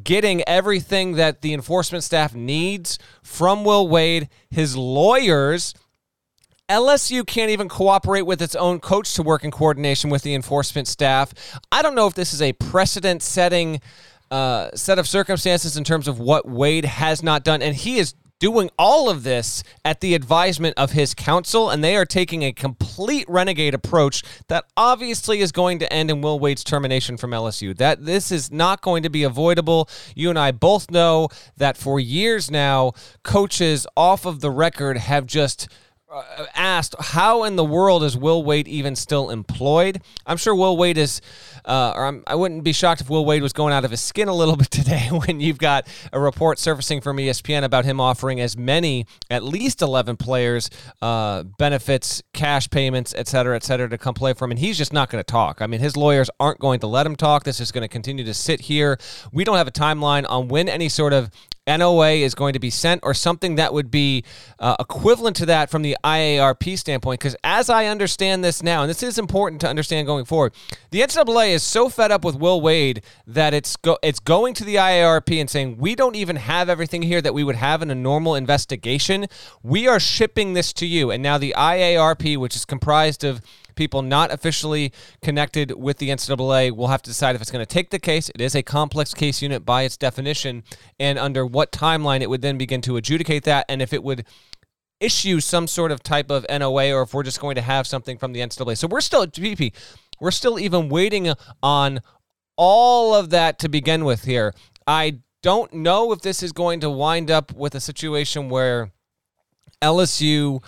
getting 0.05 0.43
everything 0.47 1.13
that 1.13 1.43
the 1.43 1.55
enforcement 1.55 2.05
staff 2.05 2.35
needs 2.37 3.01
from 3.21 3.65
Will 3.65 3.89
Wade. 3.89 4.29
His 4.49 4.77
lawyers 4.77 5.75
LSU 6.71 7.27
can't 7.27 7.51
even 7.51 7.69
cooperate 7.69 8.23
with 8.23 8.41
its 8.41 8.55
own 8.55 8.81
coach 8.81 9.13
to 9.15 9.23
work 9.23 9.45
in 9.45 9.51
coordination 9.51 10.09
with 10.09 10.23
the 10.23 10.35
enforcement 10.35 10.89
staff. 10.89 11.35
I 11.71 11.83
don't 11.83 11.95
know 11.95 12.07
if 12.07 12.15
this 12.15 12.33
is 12.33 12.41
a 12.41 12.55
precedent 12.55 13.23
setting 13.23 13.81
uh, 14.31 14.71
set 14.75 14.99
of 14.99 15.07
circumstances 15.07 15.77
in 15.77 15.85
terms 15.85 16.09
of 16.09 16.19
what 16.19 16.49
Wade 16.49 16.87
has 16.87 17.23
not 17.23 17.45
done. 17.45 17.61
And 17.61 17.77
he 17.77 17.99
is 17.99 18.15
doing 18.41 18.71
all 18.79 19.11
of 19.11 19.23
this 19.23 19.63
at 19.85 20.01
the 20.01 20.15
advisement 20.15 20.75
of 20.79 20.93
his 20.93 21.15
counsel, 21.15 21.69
and 21.71 21.85
they 21.85 21.97
are 21.97 22.07
taking 22.07 22.43
a 22.43 22.53
complete 22.53 23.27
renegade 23.29 23.75
approach 23.75 24.23
that 24.49 24.65
obviously 24.77 25.41
is 25.41 25.53
going 25.53 25.79
to 25.79 25.93
end 25.93 26.11
in 26.11 26.21
Will 26.23 26.39
Wade's 26.39 26.65
termination 26.65 27.17
from 27.17 27.31
LSU. 27.31 27.77
That 27.77 28.07
this 28.07 28.33
is 28.33 28.51
not 28.51 28.81
going 28.81 29.03
to 29.03 29.11
be 29.11 29.23
avoidable. 29.23 29.89
You 30.15 30.31
and 30.31 30.39
I 30.39 30.51
both 30.51 30.91
know 30.91 31.29
that 31.59 31.77
for 31.77 32.01
years 32.01 32.51
now, 32.51 32.93
coaches 33.23 33.87
off 33.97 34.25
of 34.25 34.41
the 34.41 34.51
record 34.51 34.97
have 34.97 35.27
just 35.27 35.69
uh, 36.15 36.47
asked 36.55 36.95
how 37.01 37.43
in 37.43 37.57
the 37.57 37.65
world 37.65 38.05
is 38.05 38.17
Will 38.17 38.45
Wade 38.45 38.69
even 38.69 38.95
still 38.95 39.31
employed? 39.31 40.01
I'm 40.27 40.37
sure 40.37 40.55
Will 40.55 40.77
Wade 40.77 40.97
is, 40.97 41.21
uh, 41.65 41.93
or 41.97 42.07
I'm, 42.07 42.23
I 42.27 42.37
would 42.37 42.53
not 42.53 42.63
be 42.63 42.73
shocked 42.73 43.01
if 43.01 43.11
Will 43.11 43.25
Wade 43.25 43.43
was 43.43 43.53
going 43.53 43.73
out 43.73 43.85
of 43.85 43.91
his 43.91 44.01
skin 44.01 44.29
a 44.29 44.35
little 44.35 44.57
bit 44.65 44.71
today 44.71 45.09
when 45.09 45.41
you've 45.41 45.59
got 45.59 45.89
a 46.13 46.21
report 46.21 46.61
surfacing 46.61 47.01
from 47.01 47.17
ESPN 47.17 47.65
about 47.65 47.85
him 47.85 48.01
offering 48.01 48.41
as 48.41 48.57
many, 48.57 49.07
at 49.29 49.43
least 49.43 49.83
11 49.83 50.17
players, 50.17 50.71
uh, 51.03 51.43
benefits, 51.43 52.23
cash 52.33 52.71
payments, 52.71 53.13
et 53.17 53.27
cetera, 53.27 53.57
et 53.57 53.65
cetera, 53.65 53.89
to 53.89 53.99
come 53.99 54.15
play 54.15 54.35
for 54.35 54.45
him. 54.45 54.53
And 54.53 54.61
he's 54.61 54.79
just 54.79 54.93
not 54.93 55.11
going 55.11 55.21
to 55.21 55.27
talk. 55.27 55.61
I 55.61 55.67
mean, 55.67 55.81
his 55.81 55.97
lawyers 55.97 56.31
aren't 56.39 56.61
going 56.61 56.79
to 56.81 56.87
let 56.87 57.07
him 57.07 57.17
talk. 57.17 57.43
This 57.43 57.59
is 57.59 57.73
going 57.73 57.83
to 57.83 57.89
continue 57.89 58.25
to 58.25 58.35
sit 58.35 58.61
here. 58.61 58.99
We 59.33 59.43
don't 59.43 59.57
have 59.57 59.69
a 59.69 59.73
timeline 59.73 60.25
on 60.29 60.47
when 60.47 60.69
any 60.69 60.89
sort 60.89 61.13
of 61.13 61.31
NOA 61.67 62.13
is 62.13 62.35
going 62.35 62.53
to 62.53 62.59
be 62.59 62.71
sent 62.71 63.01
or 63.03 63.15
something 63.15 63.55
that 63.55 63.73
would 63.73 63.91
be 63.91 64.25
uh, 64.59 64.77
equivalent 64.79 65.37
to 65.37 65.47
that 65.47 65.71
from 65.71 65.83
the 65.83 65.97
IARP 66.05 66.79
standpoint. 66.79 67.21
Because 67.21 67.37
as 67.43 67.71
I 67.71 67.87
understand 67.87 68.45
this 68.45 68.63
now, 68.63 68.83
and 68.83 68.91
this 68.91 69.03
is 69.03 69.19
important 69.19 69.61
to 69.63 69.69
understand 69.69 70.07
going 70.07 70.25
forward, 70.25 70.53
the 70.91 71.01
NCAA 71.01 71.51
is 71.51 71.63
so 71.63 71.89
fed 71.89 72.11
up 72.11 72.25
with 72.25 72.37
Will 72.37 72.61
Wade 72.61 73.03
that 73.27 73.55
it's 73.55 73.77
go- 73.77 73.99
it's 74.03 74.21
going 74.21 74.55
to 74.55 74.65
the 74.65 74.77
IARP 74.77 75.41
and 75.41 75.49
saying 75.49 75.79
we 75.79 75.95
don't 75.95 76.17
even 76.17 76.37
have 76.37 76.69
everything 76.69 77.03
here 77.03 77.23
that 77.23 77.35
we 77.35 77.45
would 77.45 77.57
have 77.57 77.81
in 77.83 77.91
a 77.91 77.95
normal 77.95 78.35
investigation. 78.35 79.27
We 79.63 79.89
are 79.89 80.01
shipping 80.01 80.53
this 80.53 80.73
to 80.75 80.87
you, 80.87 81.11
and 81.11 81.23
now 81.23 81.39
the 81.39 81.55
IARP, 81.57 82.37
which 82.37 82.57
is 82.57 82.65
comprised 82.65 83.25
of 83.25 83.41
people 83.75 84.03
not 84.03 84.33
officially 84.33 84.93
connected 85.23 85.73
with 85.73 85.99
the 85.99 86.11
NCAA 86.11 86.75
will 86.77 86.89
have 86.89 87.03
to 87.03 87.11
decide 87.11 87.35
if 87.35 87.43
it's 87.43 87.51
going 87.51 87.65
to 87.65 87.73
take 87.73 87.91
the 87.91 87.99
case. 87.99 88.31
It 88.31 88.41
is 88.41 88.55
a 88.55 88.63
complex 88.63 89.15
case 89.15 89.43
unit 89.43 89.65
by 89.65 89.83
its 89.83 89.97
definition, 89.97 90.63
and 90.99 91.19
under 91.19 91.45
what 91.45 91.73
timeline 91.73 92.21
it 92.21 92.31
would 92.31 92.43
then 92.43 92.59
begin 92.59 92.81
to 92.83 92.97
adjudicate 92.97 93.45
that, 93.45 93.67
and 93.69 93.83
if 93.83 93.93
it 93.93 94.03
would 94.03 94.25
issue 95.01 95.41
some 95.41 95.67
sort 95.67 95.91
of 95.91 96.03
type 96.03 96.31
of 96.31 96.47
NOA 96.49 96.93
or 96.93 97.03
if 97.03 97.13
we're 97.13 97.23
just 97.23 97.41
going 97.41 97.57
to 97.57 97.61
have 97.61 97.87
something 97.87 98.17
from 98.17 98.33
the 98.33 98.41
NCAA. 98.41 98.79
So 98.79 98.87
we're 98.87 99.01
still 99.01 99.27
GP, 99.27 99.73
we're 100.21 100.31
still 100.31 100.59
even 100.59 100.89
waiting 100.89 101.33
on 101.63 102.01
all 102.57 103.15
of 103.15 103.31
that 103.31 103.59
to 103.61 103.69
begin 103.69 104.05
with 104.05 104.25
here. 104.25 104.55
I 104.87 105.19
don't 105.43 105.73
know 105.75 106.13
if 106.13 106.21
this 106.21 106.43
is 106.43 106.53
going 106.53 106.81
to 106.81 106.91
wind 106.91 107.31
up 107.31 107.53
with 107.53 107.75
a 107.75 107.81
situation 107.81 108.49
where 108.49 108.93
LSU 109.83 110.63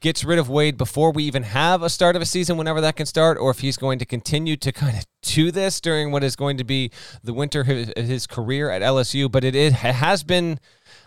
gets 0.00 0.24
rid 0.24 0.38
of 0.38 0.48
Wade 0.48 0.76
before 0.76 1.12
we 1.12 1.24
even 1.24 1.42
have 1.42 1.82
a 1.82 1.88
start 1.88 2.16
of 2.16 2.22
a 2.22 2.26
season, 2.26 2.56
whenever 2.56 2.80
that 2.80 2.96
can 2.96 3.06
start, 3.06 3.38
or 3.38 3.50
if 3.50 3.60
he's 3.60 3.76
going 3.76 3.98
to 3.98 4.04
continue 4.04 4.56
to 4.56 4.72
kind 4.72 4.96
of 4.96 5.04
do 5.22 5.50
this 5.50 5.80
during 5.80 6.12
what 6.12 6.22
is 6.22 6.36
going 6.36 6.56
to 6.58 6.64
be 6.64 6.90
the 7.22 7.32
winter 7.32 7.60
of 7.60 8.06
his 8.06 8.26
career 8.26 8.70
at 8.70 8.82
LSU. 8.82 9.30
But 9.30 9.44
it, 9.44 9.54
it 9.54 9.72
has 9.72 10.22
been 10.22 10.60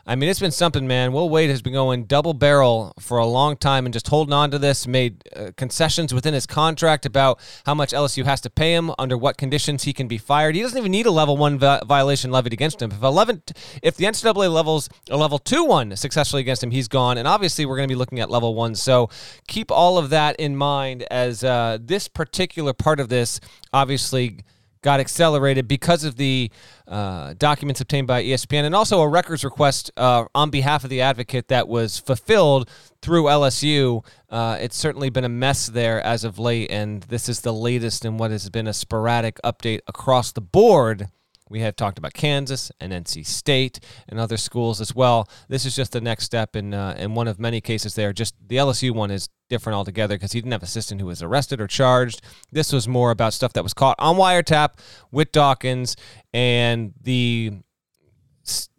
I 0.05 0.15
mean, 0.15 0.29
it's 0.29 0.39
been 0.39 0.51
something, 0.51 0.87
man. 0.87 1.13
Will 1.13 1.29
Wade 1.29 1.49
has 1.49 1.61
been 1.61 1.73
going 1.73 2.05
double 2.05 2.33
barrel 2.33 2.93
for 2.99 3.17
a 3.17 3.25
long 3.25 3.55
time 3.55 3.85
and 3.85 3.93
just 3.93 4.07
holding 4.07 4.33
on 4.33 4.51
to 4.51 4.59
this, 4.59 4.87
made 4.87 5.23
uh, 5.35 5.51
concessions 5.57 6.13
within 6.13 6.33
his 6.33 6.45
contract 6.45 7.05
about 7.05 7.39
how 7.65 7.75
much 7.75 7.91
LSU 7.91 8.25
has 8.25 8.41
to 8.41 8.49
pay 8.49 8.73
him, 8.73 8.91
under 8.97 9.17
what 9.17 9.37
conditions 9.37 9.83
he 9.83 9.93
can 9.93 10.07
be 10.07 10.17
fired. 10.17 10.55
He 10.55 10.61
doesn't 10.61 10.77
even 10.77 10.91
need 10.91 11.05
a 11.05 11.11
level 11.11 11.37
one 11.37 11.59
vi- 11.59 11.81
violation 11.85 12.31
levied 12.31 12.53
against 12.53 12.81
him. 12.81 12.91
If 12.91 13.03
11, 13.03 13.43
if 13.83 13.95
the 13.95 14.05
NCAA 14.05 14.51
levels 14.51 14.89
a 15.09 15.17
level 15.17 15.39
two 15.39 15.65
one 15.65 15.95
successfully 15.95 16.41
against 16.41 16.63
him, 16.63 16.71
he's 16.71 16.87
gone. 16.87 17.17
And 17.17 17.27
obviously, 17.27 17.65
we're 17.65 17.77
going 17.77 17.87
to 17.87 17.93
be 17.93 17.97
looking 17.97 18.19
at 18.19 18.29
level 18.29 18.55
one. 18.55 18.75
So 18.75 19.09
keep 19.47 19.71
all 19.71 19.97
of 19.97 20.09
that 20.09 20.35
in 20.37 20.55
mind 20.55 21.05
as 21.11 21.43
uh, 21.43 21.77
this 21.79 22.07
particular 22.07 22.73
part 22.73 22.99
of 22.99 23.09
this 23.09 23.39
obviously 23.73 24.39
got 24.81 24.99
accelerated 24.99 25.67
because 25.67 26.03
of 26.03 26.15
the 26.15 26.51
uh, 26.87 27.33
documents 27.37 27.81
obtained 27.81 28.07
by 28.07 28.23
ESPN 28.23 28.63
and 28.63 28.75
also 28.75 29.01
a 29.01 29.07
records 29.07 29.43
request 29.43 29.91
uh, 29.97 30.25
on 30.33 30.49
behalf 30.49 30.83
of 30.83 30.89
the 30.89 31.01
advocate 31.01 31.47
that 31.47 31.67
was 31.67 31.99
fulfilled 31.99 32.69
through 33.01 33.23
LSU. 33.23 34.03
Uh, 34.29 34.57
it's 34.59 34.75
certainly 34.75 35.09
been 35.09 35.23
a 35.23 35.29
mess 35.29 35.67
there 35.67 36.01
as 36.01 36.23
of 36.23 36.39
late, 36.39 36.71
and 36.71 37.03
this 37.03 37.29
is 37.29 37.41
the 37.41 37.53
latest 37.53 38.05
in 38.05 38.17
what 38.17 38.31
has 38.31 38.49
been 38.49 38.67
a 38.67 38.73
sporadic 38.73 39.39
update 39.43 39.79
across 39.87 40.31
the 40.31 40.41
board 40.41 41.09
we 41.51 41.59
have 41.59 41.75
talked 41.75 41.97
about 41.97 42.13
Kansas 42.13 42.71
and 42.79 42.93
NC 42.93 43.25
State 43.25 43.79
and 44.07 44.19
other 44.19 44.37
schools 44.37 44.79
as 44.79 44.95
well. 44.95 45.29
This 45.49 45.65
is 45.65 45.75
just 45.75 45.91
the 45.91 46.01
next 46.01 46.23
step 46.23 46.55
in 46.55 46.73
uh, 46.73 46.95
in 46.97 47.13
one 47.13 47.27
of 47.27 47.39
many 47.39 47.61
cases 47.61 47.95
there. 47.95 48.13
Just 48.13 48.35
the 48.47 48.55
LSU 48.55 48.91
one 48.91 49.11
is 49.11 49.29
different 49.49 49.75
altogether 49.75 50.15
because 50.15 50.31
he 50.31 50.39
didn't 50.39 50.53
have 50.53 50.63
a 50.63 50.65
assistant 50.65 51.01
who 51.01 51.07
was 51.07 51.21
arrested 51.21 51.59
or 51.59 51.67
charged. 51.67 52.21
This 52.51 52.71
was 52.71 52.87
more 52.87 53.11
about 53.11 53.33
stuff 53.33 53.51
that 53.53 53.63
was 53.63 53.73
caught 53.73 53.97
on 53.99 54.15
wiretap 54.15 54.79
with 55.11 55.33
Dawkins 55.33 55.97
and 56.33 56.93
the 57.01 57.51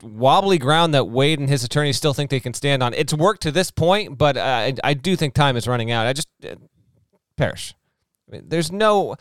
wobbly 0.03 0.59
ground 0.59 0.95
that 0.95 1.05
Wade 1.05 1.39
and 1.39 1.49
his 1.49 1.63
attorneys 1.63 1.97
still 1.97 2.15
think 2.15 2.31
they 2.31 2.41
can 2.41 2.55
stand 2.55 2.83
on. 2.83 2.95
It's 2.95 3.13
worked 3.13 3.43
to 3.43 3.53
this 3.53 3.71
point, 3.71 4.17
but 4.17 4.37
I, 4.39 4.75
I 4.83 4.95
do 4.95 5.15
think 5.15 5.35
time 5.35 5.57
is 5.57 5.69
running 5.69 5.91
out. 5.91 6.07
I 6.07 6.15
just 6.15 6.29
uh, 6.45 6.55
Parrish. 7.37 7.75
I 8.29 8.37
mean, 8.37 8.45
there's 8.49 8.73
no 8.73 9.17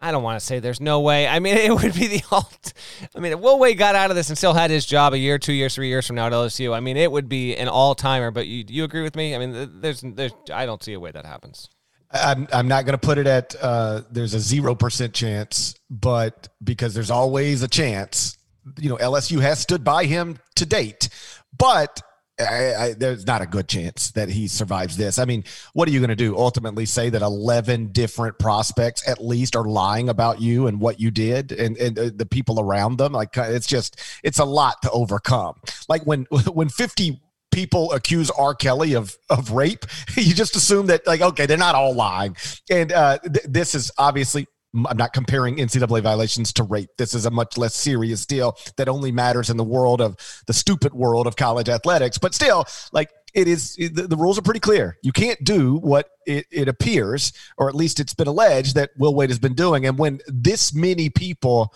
I 0.00 0.12
don't 0.12 0.22
want 0.22 0.38
to 0.38 0.44
say 0.44 0.60
there's 0.60 0.80
no 0.80 1.00
way. 1.00 1.26
I 1.26 1.40
mean, 1.40 1.56
it 1.58 1.74
would 1.74 1.94
be 1.94 2.06
the 2.06 2.22
alt. 2.30 2.72
I 3.14 3.20
mean, 3.20 3.32
if 3.32 3.40
Will 3.40 3.58
Wade 3.58 3.78
got 3.78 3.94
out 3.94 4.10
of 4.10 4.16
this 4.16 4.28
and 4.28 4.38
still 4.38 4.54
had 4.54 4.70
his 4.70 4.86
job 4.86 5.12
a 5.12 5.18
year, 5.18 5.38
two 5.38 5.52
years, 5.52 5.74
three 5.74 5.88
years 5.88 6.06
from 6.06 6.16
now 6.16 6.26
at 6.26 6.32
LSU, 6.32 6.74
I 6.74 6.80
mean, 6.80 6.96
it 6.96 7.10
would 7.10 7.28
be 7.28 7.56
an 7.56 7.68
all 7.68 7.94
timer. 7.94 8.30
But 8.30 8.46
you, 8.46 8.64
you 8.68 8.84
agree 8.84 9.02
with 9.02 9.16
me? 9.16 9.34
I 9.34 9.38
mean, 9.38 9.80
there's, 9.80 10.02
there's, 10.02 10.32
I 10.52 10.66
don't 10.66 10.82
see 10.82 10.92
a 10.92 11.00
way 11.00 11.10
that 11.10 11.26
happens. 11.26 11.68
I'm, 12.10 12.48
I'm 12.52 12.68
not 12.68 12.86
going 12.86 12.98
to 12.98 13.06
put 13.06 13.18
it 13.18 13.26
at 13.26 13.54
uh, 13.60 14.02
there's 14.10 14.32
a 14.32 14.40
zero 14.40 14.74
percent 14.74 15.12
chance, 15.12 15.74
but 15.90 16.48
because 16.62 16.94
there's 16.94 17.10
always 17.10 17.62
a 17.62 17.68
chance, 17.68 18.38
you 18.78 18.88
know, 18.88 18.96
LSU 18.96 19.40
has 19.40 19.58
stood 19.58 19.84
by 19.84 20.04
him 20.04 20.38
to 20.56 20.64
date. 20.64 21.10
But 21.56 22.00
I, 22.40 22.74
I, 22.74 22.92
there's 22.94 23.26
not 23.26 23.42
a 23.42 23.46
good 23.46 23.68
chance 23.68 24.10
that 24.12 24.28
he 24.28 24.48
survives 24.48 24.96
this. 24.96 25.18
I 25.18 25.24
mean, 25.24 25.44
what 25.72 25.88
are 25.88 25.90
you 25.90 26.00
going 26.00 26.10
to 26.10 26.16
do? 26.16 26.36
Ultimately, 26.36 26.86
say 26.86 27.10
that 27.10 27.22
11 27.22 27.88
different 27.88 28.38
prospects 28.38 29.06
at 29.08 29.24
least 29.24 29.56
are 29.56 29.64
lying 29.64 30.08
about 30.08 30.40
you 30.40 30.66
and 30.66 30.80
what 30.80 31.00
you 31.00 31.10
did 31.10 31.52
and, 31.52 31.76
and 31.78 31.98
uh, 31.98 32.10
the 32.14 32.26
people 32.26 32.60
around 32.60 32.98
them. 32.98 33.12
Like, 33.12 33.36
uh, 33.36 33.46
it's 33.48 33.66
just, 33.66 34.00
it's 34.22 34.38
a 34.38 34.44
lot 34.44 34.80
to 34.82 34.90
overcome. 34.90 35.54
Like 35.88 36.04
when, 36.06 36.24
when 36.52 36.68
50 36.68 37.20
people 37.50 37.92
accuse 37.92 38.30
R. 38.30 38.54
Kelly 38.54 38.94
of 38.94 39.16
of 39.30 39.52
rape, 39.52 39.84
you 40.16 40.34
just 40.34 40.54
assume 40.54 40.86
that 40.86 41.06
like 41.06 41.20
okay, 41.20 41.46
they're 41.46 41.56
not 41.56 41.74
all 41.74 41.94
lying. 41.94 42.36
And 42.70 42.92
uh, 42.92 43.18
th- 43.18 43.46
this 43.48 43.74
is 43.74 43.90
obviously 43.98 44.46
I'm 44.74 44.96
not 44.96 45.12
comparing 45.12 45.56
NCAA 45.56 46.02
violations 46.02 46.52
to 46.54 46.62
rape. 46.62 46.90
This 46.98 47.14
is 47.14 47.24
a 47.26 47.30
much 47.30 47.56
less 47.56 47.74
serious 47.74 48.26
deal 48.26 48.56
that 48.76 48.88
only 48.88 49.10
matters 49.10 49.48
in 49.50 49.56
the 49.56 49.64
world 49.64 50.00
of 50.00 50.16
the 50.46 50.52
stupid 50.52 50.92
world 50.92 51.26
of 51.26 51.36
college 51.36 51.68
athletics. 51.68 52.18
But 52.18 52.34
still, 52.34 52.66
like 52.92 53.10
it 53.34 53.48
is, 53.48 53.76
the, 53.76 54.06
the 54.08 54.16
rules 54.16 54.38
are 54.38 54.42
pretty 54.42 54.60
clear. 54.60 54.98
You 55.02 55.12
can't 55.12 55.42
do 55.42 55.76
what 55.76 56.10
it, 56.26 56.46
it 56.50 56.68
appears, 56.68 57.32
or 57.56 57.68
at 57.68 57.74
least 57.74 57.98
it's 57.98 58.14
been 58.14 58.28
alleged 58.28 58.74
that 58.74 58.90
Will 58.98 59.14
Wade 59.14 59.30
has 59.30 59.38
been 59.38 59.54
doing. 59.54 59.86
And 59.86 59.98
when 59.98 60.20
this 60.26 60.74
many 60.74 61.08
people, 61.08 61.74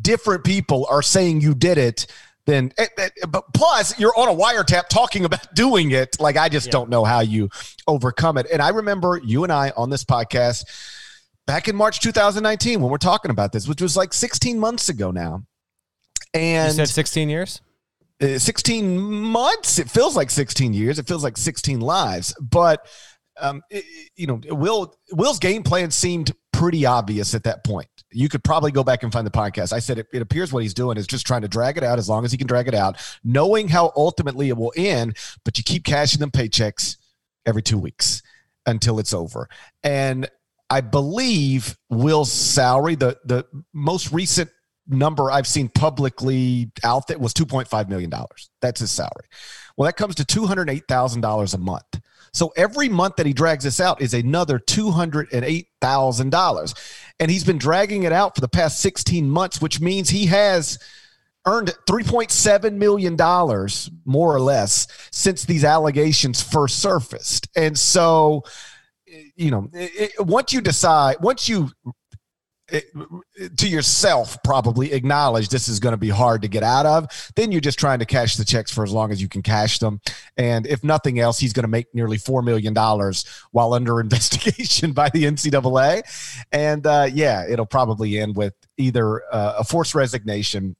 different 0.00 0.44
people, 0.44 0.86
are 0.90 1.02
saying 1.02 1.40
you 1.40 1.54
did 1.54 1.78
it, 1.78 2.06
then 2.46 2.72
eh, 2.78 2.86
eh, 2.98 3.08
but 3.28 3.44
plus 3.54 3.98
you're 3.98 4.16
on 4.18 4.28
a 4.28 4.34
wiretap 4.34 4.88
talking 4.88 5.24
about 5.24 5.54
doing 5.54 5.92
it 5.92 6.20
like 6.20 6.36
i 6.36 6.48
just 6.48 6.66
yeah. 6.66 6.72
don't 6.72 6.90
know 6.90 7.04
how 7.04 7.20
you 7.20 7.48
overcome 7.86 8.36
it 8.36 8.46
and 8.52 8.60
i 8.60 8.68
remember 8.68 9.20
you 9.24 9.44
and 9.44 9.52
i 9.52 9.72
on 9.76 9.88
this 9.88 10.04
podcast 10.04 10.64
back 11.46 11.68
in 11.68 11.76
March 11.76 12.00
2019 12.00 12.80
when 12.80 12.90
we're 12.90 12.98
talking 12.98 13.30
about 13.30 13.52
this, 13.52 13.68
which 13.68 13.82
was 13.82 13.96
like 13.96 14.12
16 14.12 14.58
months 14.58 14.88
ago 14.88 15.10
now. 15.10 15.44
And 16.32 16.72
you 16.72 16.86
said 16.86 16.88
16 16.88 17.28
years? 17.28 17.60
Uh, 18.20 18.38
16 18.38 18.98
months. 18.98 19.78
It 19.78 19.90
feels 19.90 20.16
like 20.16 20.30
16 20.30 20.72
years. 20.72 20.98
It 20.98 21.06
feels 21.06 21.22
like 21.22 21.36
16 21.36 21.80
lives. 21.80 22.34
But 22.40 22.86
um, 23.40 23.62
it, 23.70 23.84
you 24.16 24.26
know, 24.26 24.40
Will 24.48 24.94
Will's 25.12 25.38
game 25.38 25.62
plan 25.62 25.90
seemed 25.90 26.32
pretty 26.52 26.86
obvious 26.86 27.34
at 27.34 27.42
that 27.44 27.64
point. 27.64 27.88
You 28.12 28.28
could 28.28 28.44
probably 28.44 28.70
go 28.70 28.84
back 28.84 29.02
and 29.02 29.12
find 29.12 29.26
the 29.26 29.30
podcast. 29.30 29.72
I 29.72 29.80
said 29.80 29.98
it, 29.98 30.06
it, 30.12 30.22
appears 30.22 30.52
what 30.52 30.62
he's 30.62 30.74
doing 30.74 30.96
is 30.96 31.06
just 31.06 31.26
trying 31.26 31.42
to 31.42 31.48
drag 31.48 31.76
it 31.76 31.82
out 31.82 31.98
as 31.98 32.08
long 32.08 32.24
as 32.24 32.30
he 32.30 32.38
can 32.38 32.46
drag 32.46 32.68
it 32.68 32.74
out, 32.74 32.96
knowing 33.24 33.66
how 33.66 33.92
ultimately 33.96 34.48
it 34.48 34.56
will 34.56 34.72
end. 34.76 35.16
But 35.44 35.58
you 35.58 35.64
keep 35.64 35.84
cashing 35.84 36.20
them 36.20 36.30
paychecks 36.30 36.96
every 37.44 37.62
two 37.62 37.78
weeks 37.78 38.22
until 38.66 39.00
it's 39.00 39.12
over. 39.12 39.48
And 39.82 40.28
I 40.70 40.80
believe 40.80 41.76
Will's 41.90 42.32
salary, 42.32 42.94
the 42.94 43.18
the 43.24 43.44
most 43.72 44.12
recent 44.12 44.50
number 44.86 45.30
I've 45.30 45.46
seen 45.46 45.68
publicly 45.68 46.72
out 46.82 47.06
there 47.06 47.18
was 47.18 47.32
$2.5 47.32 47.88
million. 47.88 48.12
That's 48.60 48.80
his 48.80 48.90
salary. 48.90 49.28
Well, 49.76 49.86
that 49.86 49.96
comes 49.96 50.16
to 50.16 50.24
$208,000 50.24 51.54
a 51.54 51.58
month. 51.58 52.00
So 52.32 52.52
every 52.56 52.88
month 52.88 53.14
that 53.16 53.26
he 53.26 53.32
drags 53.32 53.64
this 53.64 53.80
out 53.80 54.02
is 54.02 54.14
another 54.14 54.58
$208,000. 54.58 56.92
And 57.20 57.30
he's 57.30 57.44
been 57.44 57.58
dragging 57.58 58.02
it 58.02 58.10
out 58.12 58.34
for 58.34 58.40
the 58.40 58.48
past 58.48 58.80
16 58.80 59.30
months, 59.30 59.62
which 59.62 59.80
means 59.80 60.10
he 60.10 60.26
has 60.26 60.80
earned 61.46 61.72
$3.7 61.88 62.74
million, 62.74 63.16
more 64.04 64.34
or 64.34 64.40
less, 64.40 64.88
since 65.12 65.44
these 65.44 65.64
allegations 65.64 66.42
first 66.42 66.80
surfaced. 66.80 67.46
And 67.56 67.78
so 67.78 68.42
you 69.36 69.50
know, 69.50 69.68
it, 69.72 70.12
once 70.18 70.52
you 70.52 70.60
decide, 70.60 71.16
once 71.20 71.48
you 71.48 71.70
it, 72.68 72.86
to 73.58 73.68
yourself 73.68 74.38
probably 74.42 74.92
acknowledge 74.94 75.48
this 75.50 75.68
is 75.68 75.78
going 75.78 75.92
to 75.92 75.98
be 75.98 76.08
hard 76.08 76.40
to 76.42 76.48
get 76.48 76.62
out 76.62 76.86
of 76.86 77.06
then 77.36 77.52
you're 77.52 77.60
just 77.60 77.78
trying 77.78 77.98
to 77.98 78.06
cash 78.06 78.36
the 78.36 78.44
checks 78.44 78.72
for 78.72 78.82
as 78.82 78.90
long 78.90 79.12
as 79.12 79.20
you 79.20 79.28
can 79.28 79.42
cash 79.42 79.78
them. 79.78 80.00
And 80.38 80.66
if 80.66 80.82
nothing 80.82 81.20
else 81.20 81.38
he's 81.38 81.52
going 81.52 81.64
to 81.64 81.68
make 81.68 81.94
nearly 81.94 82.16
$4 82.16 82.42
million 82.42 82.74
while 83.50 83.74
under 83.74 84.00
investigation 84.00 84.92
by 84.92 85.10
the 85.10 85.24
ncaa 85.24 86.02
and 86.52 86.86
uh, 86.86 87.08
yeah 87.12 87.44
it'll 87.46 87.66
probably 87.66 88.18
end 88.18 88.34
with 88.34 88.54
either 88.78 89.22
uh, 89.30 89.56
a 89.58 89.64
forced 89.64 89.94
resignation 89.94 90.74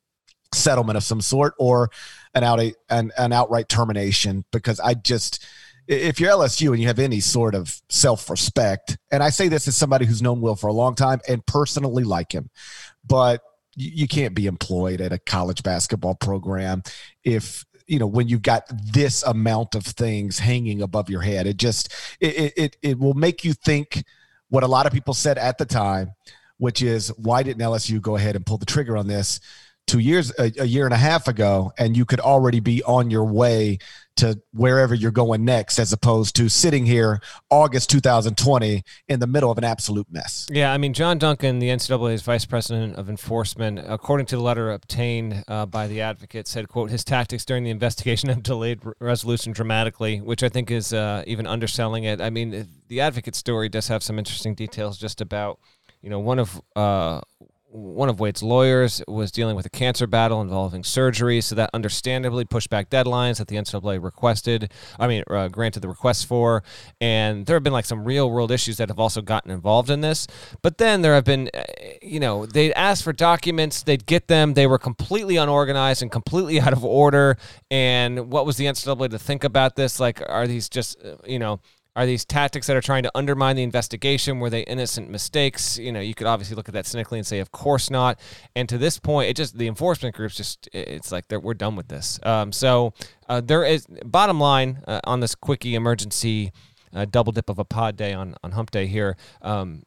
settlement 0.54 0.96
of 0.96 1.04
some 1.04 1.20
sort 1.20 1.52
or 1.58 1.90
an 2.34 2.44
out 2.44 2.60
an, 2.88 3.12
an 3.18 3.32
outright 3.32 3.68
termination 3.68 4.44
because 4.52 4.78
i 4.80 4.94
just 4.94 5.44
if 5.86 6.20
you're 6.20 6.30
LSU 6.30 6.70
and 6.70 6.80
you 6.80 6.86
have 6.86 6.98
any 6.98 7.20
sort 7.20 7.54
of 7.54 7.80
self 7.88 8.30
respect, 8.30 8.96
and 9.10 9.22
I 9.22 9.30
say 9.30 9.48
this 9.48 9.68
as 9.68 9.76
somebody 9.76 10.06
who's 10.06 10.22
known 10.22 10.40
Will 10.40 10.56
for 10.56 10.68
a 10.68 10.72
long 10.72 10.94
time 10.94 11.20
and 11.28 11.44
personally 11.46 12.04
like 12.04 12.32
him, 12.32 12.50
but 13.06 13.42
you, 13.76 14.06
can't 14.06 14.34
be 14.34 14.46
employed 14.46 15.00
at 15.00 15.12
a 15.12 15.18
college 15.18 15.62
basketball 15.62 16.14
program 16.14 16.82
if 17.24 17.64
you 17.86 17.98
know 17.98 18.06
when 18.06 18.28
you've 18.28 18.42
got 18.42 18.64
this 18.92 19.22
amount 19.24 19.74
of 19.74 19.84
things 19.84 20.38
hanging 20.38 20.80
above 20.80 21.10
your 21.10 21.20
head. 21.20 21.46
It 21.46 21.56
just 21.56 21.92
it 22.20 22.52
it, 22.56 22.76
it 22.82 22.98
will 22.98 23.14
make 23.14 23.44
you 23.44 23.52
think 23.52 24.04
what 24.48 24.62
a 24.62 24.68
lot 24.68 24.86
of 24.86 24.92
people 24.92 25.14
said 25.14 25.38
at 25.38 25.58
the 25.58 25.66
time 25.66 26.12
which 26.58 26.82
is 26.82 27.08
why 27.18 27.42
didn't 27.42 27.62
lsu 27.62 28.00
go 28.00 28.16
ahead 28.16 28.36
and 28.36 28.46
pull 28.46 28.58
the 28.58 28.66
trigger 28.66 28.96
on 28.96 29.08
this 29.08 29.40
two 29.86 29.98
years 29.98 30.32
a, 30.38 30.52
a 30.58 30.64
year 30.64 30.84
and 30.84 30.94
a 30.94 30.98
half 30.98 31.28
ago 31.28 31.72
and 31.78 31.96
you 31.96 32.04
could 32.04 32.20
already 32.20 32.60
be 32.60 32.82
on 32.84 33.10
your 33.10 33.24
way 33.24 33.78
to 34.16 34.40
wherever 34.52 34.94
you're 34.94 35.10
going 35.10 35.44
next 35.44 35.78
as 35.78 35.92
opposed 35.92 36.36
to 36.36 36.48
sitting 36.48 36.86
here 36.86 37.20
august 37.50 37.90
2020 37.90 38.82
in 39.08 39.20
the 39.20 39.26
middle 39.26 39.50
of 39.50 39.58
an 39.58 39.64
absolute 39.64 40.06
mess 40.10 40.46
Yeah, 40.50 40.72
I 40.72 40.78
mean, 40.78 40.92
Jon 40.92 41.18
Duncan, 41.18 41.58
the 41.58 41.68
NCAA's 41.68 42.22
vice 42.22 42.44
president 42.44 42.96
of 42.96 43.08
enforcement, 43.08 43.80
according 43.86 44.26
to 44.26 44.36
the 44.36 44.42
letter 44.42 44.70
obtained 44.70 45.44
uh, 45.48 45.66
by 45.66 45.86
the 45.86 46.00
advocate, 46.00 46.46
said, 46.46 46.68
"quote 46.68 46.90
His 46.90 47.04
tactics 47.04 47.44
during 47.44 47.64
the 47.64 47.70
investigation 47.70 48.28
have 48.30 48.42
delayed 48.42 48.80
resolution 49.00 49.52
dramatically," 49.52 50.20
which 50.20 50.42
I 50.42 50.48
think 50.48 50.70
is 50.70 50.92
uh, 50.92 51.24
even 51.26 51.46
underselling 51.46 52.04
it. 52.04 52.20
I 52.20 52.30
mean, 52.30 52.68
the 52.88 53.00
advocate 53.00 53.34
story 53.34 53.68
does 53.68 53.88
have 53.88 54.02
some 54.02 54.18
interesting 54.18 54.54
details 54.54 54.98
just 54.98 55.20
about, 55.20 55.58
you 56.02 56.10
know, 56.10 56.20
one 56.20 56.38
of 56.38 56.60
uh, 56.76 57.20
one 57.74 58.08
of 58.08 58.20
Wade's 58.20 58.42
lawyers 58.42 59.02
was 59.08 59.32
dealing 59.32 59.56
with 59.56 59.66
a 59.66 59.70
cancer 59.70 60.06
battle 60.06 60.40
involving 60.40 60.84
surgery, 60.84 61.40
so 61.40 61.56
that 61.56 61.70
understandably 61.74 62.44
pushed 62.44 62.70
back 62.70 62.88
deadlines 62.88 63.38
that 63.38 63.48
the 63.48 63.56
NCAA 63.56 64.02
requested. 64.02 64.70
I 64.98 65.08
mean, 65.08 65.24
uh, 65.28 65.48
granted 65.48 65.80
the 65.80 65.88
request 65.88 66.26
for, 66.26 66.62
and 67.00 67.46
there 67.46 67.56
have 67.56 67.64
been 67.64 67.72
like 67.72 67.84
some 67.84 68.04
real 68.04 68.30
world 68.30 68.52
issues 68.52 68.76
that 68.76 68.88
have 68.90 69.00
also 69.00 69.22
gotten 69.22 69.50
involved 69.50 69.90
in 69.90 70.02
this. 70.02 70.28
But 70.62 70.78
then 70.78 71.02
there 71.02 71.14
have 71.14 71.24
been, 71.24 71.50
uh, 71.52 71.64
you 72.00 72.20
know, 72.20 72.46
they'd 72.46 72.72
ask 72.74 73.02
for 73.02 73.12
documents, 73.12 73.82
they'd 73.82 74.06
get 74.06 74.28
them, 74.28 74.54
they 74.54 74.68
were 74.68 74.78
completely 74.78 75.36
unorganized 75.36 76.00
and 76.00 76.12
completely 76.12 76.60
out 76.64 76.72
of 76.72 76.84
order. 76.84 77.36
And 77.72 78.30
what 78.30 78.46
was 78.46 78.56
the 78.56 78.66
NCAA 78.66 79.10
to 79.10 79.18
think 79.18 79.42
about 79.42 79.74
this? 79.74 79.98
Like, 79.98 80.22
are 80.28 80.46
these 80.46 80.68
just, 80.68 81.04
uh, 81.04 81.16
you 81.26 81.40
know, 81.40 81.58
are 81.96 82.06
these 82.06 82.24
tactics 82.24 82.66
that 82.66 82.76
are 82.76 82.80
trying 82.80 83.04
to 83.04 83.10
undermine 83.14 83.56
the 83.56 83.62
investigation? 83.62 84.40
Were 84.40 84.50
they 84.50 84.62
innocent 84.62 85.10
mistakes? 85.10 85.78
You 85.78 85.92
know, 85.92 86.00
you 86.00 86.14
could 86.14 86.26
obviously 86.26 86.56
look 86.56 86.68
at 86.68 86.74
that 86.74 86.86
cynically 86.86 87.18
and 87.18 87.26
say, 87.26 87.38
of 87.38 87.52
course 87.52 87.90
not. 87.90 88.18
And 88.56 88.68
to 88.68 88.78
this 88.78 88.98
point, 88.98 89.30
it 89.30 89.36
just 89.36 89.56
the 89.56 89.68
enforcement 89.68 90.14
groups 90.16 90.36
just 90.36 90.68
it's 90.72 91.12
like 91.12 91.26
we're 91.30 91.54
done 91.54 91.76
with 91.76 91.88
this. 91.88 92.18
Um, 92.24 92.52
so 92.52 92.94
uh, 93.28 93.40
there 93.40 93.64
is 93.64 93.86
bottom 94.04 94.40
line 94.40 94.82
uh, 94.88 95.00
on 95.04 95.20
this 95.20 95.34
quickie 95.34 95.74
emergency 95.74 96.52
uh, 96.94 97.04
double 97.04 97.32
dip 97.32 97.48
of 97.48 97.58
a 97.58 97.64
pod 97.64 97.96
day 97.96 98.12
on 98.12 98.34
on 98.42 98.52
Hump 98.52 98.70
Day 98.70 98.86
here. 98.86 99.16
Um, 99.42 99.82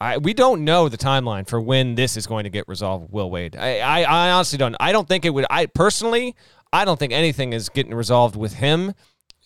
I, 0.00 0.18
we 0.18 0.34
don't 0.34 0.64
know 0.64 0.88
the 0.88 0.98
timeline 0.98 1.48
for 1.48 1.60
when 1.60 1.94
this 1.94 2.16
is 2.16 2.26
going 2.26 2.44
to 2.44 2.50
get 2.50 2.66
resolved. 2.66 3.12
Will 3.12 3.30
Wade? 3.30 3.56
I, 3.56 3.78
I, 3.78 4.02
I 4.02 4.30
honestly 4.32 4.58
don't. 4.58 4.76
I 4.80 4.92
don't 4.92 5.08
think 5.08 5.24
it 5.24 5.30
would. 5.30 5.46
I 5.50 5.66
personally, 5.66 6.34
I 6.72 6.84
don't 6.84 6.98
think 6.98 7.12
anything 7.12 7.52
is 7.52 7.68
getting 7.68 7.94
resolved 7.94 8.34
with 8.36 8.54
him 8.54 8.94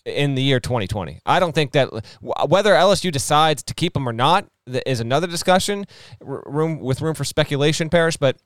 in 0.05 0.35
the 0.35 0.41
year 0.41 0.59
2020. 0.59 1.19
I 1.25 1.39
don't 1.39 1.53
think 1.53 1.71
that 1.73 1.89
whether 2.21 2.73
LSU 2.73 3.11
decides 3.11 3.63
to 3.63 3.73
keep 3.73 3.95
him 3.95 4.07
or 4.07 4.13
not 4.13 4.47
is 4.85 4.99
another 4.99 5.27
discussion, 5.27 5.85
room 6.21 6.79
with 6.79 7.01
room 7.01 7.15
for 7.15 7.23
speculation, 7.23 7.89
Parrish. 7.89 8.17
But 8.17 8.37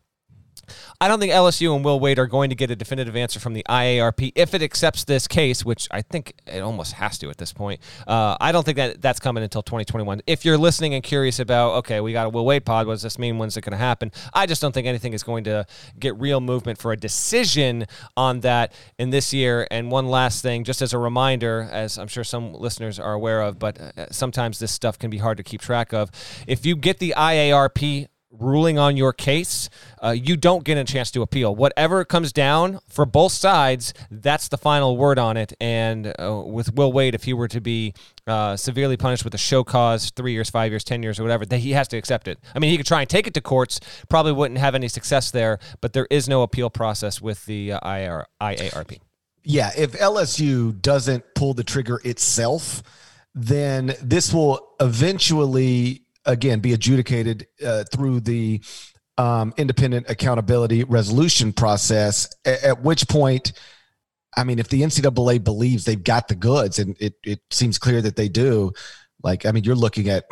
I 1.00 1.08
don't 1.08 1.20
think 1.20 1.32
LSU 1.32 1.76
and 1.76 1.84
Will 1.84 2.00
Wade 2.00 2.20
are 2.20 2.28
going 2.28 2.50
to 2.50 2.56
get 2.56 2.72
a 2.72 2.76
definitive 2.76 3.16
answer 3.16 3.40
from 3.40 3.54
the 3.54 3.66
IARP 3.70 4.32
if 4.36 4.54
it 4.54 4.62
accepts 4.62 5.04
this 5.04 5.28
case, 5.28 5.66
which 5.66 5.88
I 5.92 6.02
think 6.02 6.34
it 6.46 6.60
almost 6.60 6.94
has 6.94 7.18
to 7.20 7.30
at 7.30 7.38
this 7.38 7.54
point. 7.54 7.80
Uh, 8.08 8.38
I 8.40 8.52
don't 8.52 8.64
think 8.66 8.78
that 8.78 9.02
that's 9.02 9.20
coming 9.20 9.44
until 9.44 9.62
2021. 9.64 10.22
If 10.28 10.46
you're 10.46 10.58
listening 10.58 10.94
and 10.94 11.04
curious 11.04 11.40
about, 11.40 11.74
okay, 11.80 12.00
we 12.02 12.14
got 12.14 12.28
a 12.28 12.30
Will 12.30 12.46
Wade 12.46 12.66
pod, 12.66 12.88
what 12.88 12.94
does 12.94 13.02
this 13.02 13.20
mean? 13.20 13.38
When's 13.38 13.58
it 13.58 13.62
going 13.62 13.72
to 13.72 13.78
happen? 13.78 14.12
I 14.34 14.46
just 14.46 14.62
don't 14.62 14.74
think 14.74 14.88
anything 14.88 15.14
is 15.14 15.24
going 15.24 15.44
to 15.46 15.66
get 16.00 16.20
real 16.20 16.42
movement 16.42 16.80
for 16.80 16.92
a 16.92 16.98
decision 16.98 17.86
on 18.16 18.42
that 18.42 18.74
in 18.98 19.10
this 19.10 19.34
year. 19.34 19.68
And 19.72 19.92
one 19.92 20.08
last 20.08 20.42
thing, 20.42 20.64
just 20.64 20.82
as 20.82 20.94
a 20.94 20.98
reminder, 20.98 21.68
as 21.72 21.98
I'm 21.98 22.08
sure 22.08 22.24
some 22.24 22.54
listeners 22.54 23.00
are 23.00 23.14
aware 23.14 23.42
of, 23.42 23.60
but 23.60 23.80
uh, 23.80 24.06
sometimes 24.12 24.60
this 24.60 24.72
stuff 24.72 24.98
can 25.00 25.10
be 25.10 25.18
hard 25.18 25.38
to 25.38 25.44
keep 25.44 25.62
track 25.62 25.94
of. 25.94 26.10
If 26.48 26.66
you 26.66 26.76
get 26.76 27.00
the 27.00 27.14
IARP 27.18 28.08
ruling 28.40 28.78
on 28.78 28.98
your 28.98 29.14
case, 29.14 29.70
uh, 30.04 30.10
you 30.10 30.36
don't 30.36 30.64
get 30.64 30.78
a 30.78 30.84
chance 30.84 31.12
to 31.12 31.22
appeal. 31.22 31.56
Whatever 31.56 32.04
comes 32.04 32.34
down 32.34 32.80
for 32.88 33.06
both 33.06 33.32
sides, 33.32 33.94
that's 34.10 34.48
the 34.48 34.58
final 34.58 34.98
word 34.98 35.20
on 35.20 35.38
it. 35.38 35.54
And 35.62 36.14
uh, 36.20 36.44
with 36.46 36.74
Will 36.74 36.92
Wade, 36.92 37.16
if 37.16 37.24
he 37.24 37.34
were 37.34 37.48
to 37.48 37.62
be 37.62 37.94
uh, 38.26 38.56
severely 38.56 38.98
punished 38.98 39.24
with 39.24 39.34
a 39.34 39.38
show 39.38 39.64
cause, 39.64 40.10
three 40.12 40.34
years, 40.34 40.50
five 40.50 40.72
years, 40.72 40.84
ten 40.84 41.04
years, 41.04 41.20
or 41.20 41.24
whatever, 41.24 41.46
that 41.46 41.60
he 41.60 41.72
has 41.72 41.88
to 41.90 41.98
accept 41.98 42.28
it. 42.28 42.40
I 42.56 42.60
mean, 42.60 42.72
he 42.72 42.78
could 42.78 42.86
try 42.86 43.02
and 43.02 43.10
take 43.10 43.28
it 43.28 43.34
to 43.36 43.42
courts, 43.42 43.80
probably 44.10 44.32
wouldn't 44.32 44.60
have 44.60 44.76
any 44.76 44.88
success 44.88 45.32
there, 45.32 45.60
but 45.82 45.94
there 45.94 46.08
is 46.10 46.28
no 46.28 46.42
appeal 46.42 46.70
process 46.70 47.22
with 47.22 47.46
the 47.46 47.74
uh, 47.74 47.80
IR, 47.88 48.26
IARP. 48.42 49.00
Yeah, 49.46 49.72
if 49.78 49.92
LSU 49.94 50.82
doesn't 50.82 51.24
pull 51.36 51.54
the 51.54 51.66
trigger 51.66 52.00
itself, 52.06 52.82
then 53.36 53.96
this 54.02 54.34
will 54.34 54.76
eventually 54.80 56.04
again 56.26 56.60
be 56.60 56.74
adjudicated 56.74 57.48
uh, 57.66 57.84
through 57.92 58.22
the 58.22 58.62
um, 59.18 59.54
independent 59.58 60.10
accountability 60.10 60.84
resolution 60.84 61.54
process. 61.54 62.30
At, 62.46 62.64
at, 62.64 62.82
which 62.82 63.08
point, 63.08 63.54
I 64.36 64.44
mean, 64.44 64.60
if 64.60 64.70
the 64.70 64.82
NCAA 64.82 65.44
believes 65.44 65.86
they've 65.86 66.04
got 66.04 66.28
the 66.28 66.36
goods, 66.36 66.80
and 66.80 66.96
it 67.00 67.16
it 67.24 67.42
seems 67.52 67.78
clear 67.78 68.02
that 68.02 68.16
they 68.16 68.30
do, 68.30 68.72
like 69.24 69.46
I 69.46 69.52
mean, 69.52 69.64
you're 69.64 69.76
looking 69.76 70.10
at. 70.10 70.26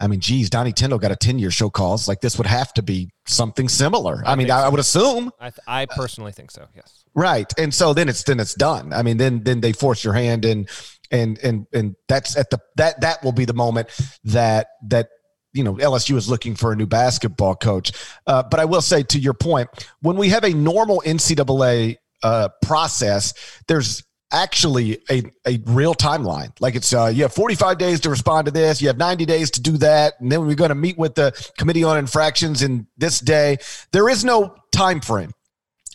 I 0.00 0.08
mean, 0.08 0.18
geez, 0.18 0.50
Donnie 0.50 0.72
Tyndall 0.72 0.98
got 0.98 1.12
a 1.12 1.16
10 1.16 1.38
year 1.38 1.52
show 1.52 1.70
cause. 1.70 2.08
Like 2.08 2.20
this 2.20 2.36
would 2.36 2.46
have 2.48 2.74
to 2.74 2.82
be 2.82 3.12
something 3.28 3.68
similar. 3.68 4.20
I, 4.26 4.32
I 4.32 4.34
mean, 4.34 4.50
I, 4.50 4.62
I, 4.62 4.68
would 4.68 4.80
assume. 4.80 5.30
I, 5.38 5.50
th- 5.50 5.60
I 5.64 5.86
personally 5.86 6.32
think 6.32 6.50
so. 6.50 6.66
Yes. 6.74 7.04
Right. 7.14 7.46
And 7.56 7.72
so 7.72 7.94
then 7.94 8.08
it's, 8.08 8.24
then 8.24 8.40
it's 8.40 8.54
done. 8.54 8.92
I 8.92 9.04
mean, 9.04 9.16
then, 9.16 9.44
then 9.44 9.60
they 9.60 9.72
force 9.72 10.02
your 10.02 10.14
hand 10.14 10.44
and, 10.44 10.68
and, 11.12 11.38
and, 11.38 11.66
and 11.72 11.94
that's 12.08 12.36
at 12.36 12.50
the, 12.50 12.58
that, 12.76 13.00
that 13.02 13.22
will 13.22 13.32
be 13.32 13.44
the 13.44 13.54
moment 13.54 13.88
that, 14.24 14.68
that 14.88 15.08
you 15.52 15.62
know 15.62 15.74
LSU 15.74 16.16
is 16.16 16.28
looking 16.28 16.54
for 16.54 16.72
a 16.72 16.76
new 16.76 16.86
basketball 16.86 17.54
coach. 17.54 17.92
Uh, 18.26 18.42
but 18.42 18.58
I 18.58 18.64
will 18.64 18.80
say 18.80 19.02
to 19.04 19.18
your 19.18 19.34
point, 19.34 19.68
when 20.00 20.16
we 20.16 20.30
have 20.30 20.44
a 20.44 20.52
normal 20.54 21.02
NCAA 21.04 21.96
uh, 22.22 22.48
process, 22.62 23.34
there's 23.68 24.02
actually 24.32 24.98
a, 25.10 25.22
a 25.46 25.58
real 25.66 25.94
timeline. 25.94 26.52
Like 26.58 26.74
it's 26.74 26.92
uh, 26.94 27.12
you 27.14 27.22
have 27.22 27.34
45 27.34 27.78
days 27.78 28.00
to 28.00 28.10
respond 28.10 28.46
to 28.46 28.50
this, 28.50 28.80
you 28.80 28.88
have 28.88 28.96
90 28.96 29.26
days 29.26 29.50
to 29.52 29.62
do 29.62 29.76
that, 29.78 30.14
and 30.20 30.32
then 30.32 30.46
we're 30.46 30.54
going 30.54 30.70
to 30.70 30.74
meet 30.74 30.96
with 30.96 31.14
the 31.14 31.32
committee 31.58 31.84
on 31.84 31.98
infractions 31.98 32.62
in 32.62 32.86
this 32.96 33.20
day. 33.20 33.58
There 33.92 34.08
is 34.08 34.24
no 34.24 34.54
time 34.72 35.00
frame 35.00 35.32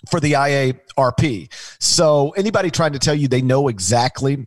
for 0.10 0.20
the 0.20 0.34
IARP. 0.34 1.52
So 1.80 2.30
anybody 2.32 2.70
trying 2.70 2.94
to 2.94 3.00
tell 3.00 3.16
you 3.16 3.28
they 3.28 3.42
know 3.42 3.68
exactly 3.68 4.46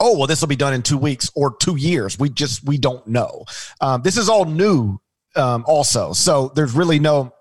oh 0.00 0.16
well 0.16 0.26
this 0.26 0.40
will 0.40 0.48
be 0.48 0.56
done 0.56 0.74
in 0.74 0.82
two 0.82 0.98
weeks 0.98 1.30
or 1.34 1.56
two 1.56 1.76
years. 1.76 2.18
We 2.18 2.30
just 2.30 2.64
we 2.64 2.78
don't 2.78 3.06
know. 3.06 3.44
Um, 3.80 4.02
this 4.02 4.16
is 4.16 4.28
all 4.28 4.44
new 4.44 4.98
um, 5.34 5.64
also. 5.66 6.12
So 6.12 6.52
there's 6.54 6.72
really 6.72 6.98
no 6.98 7.32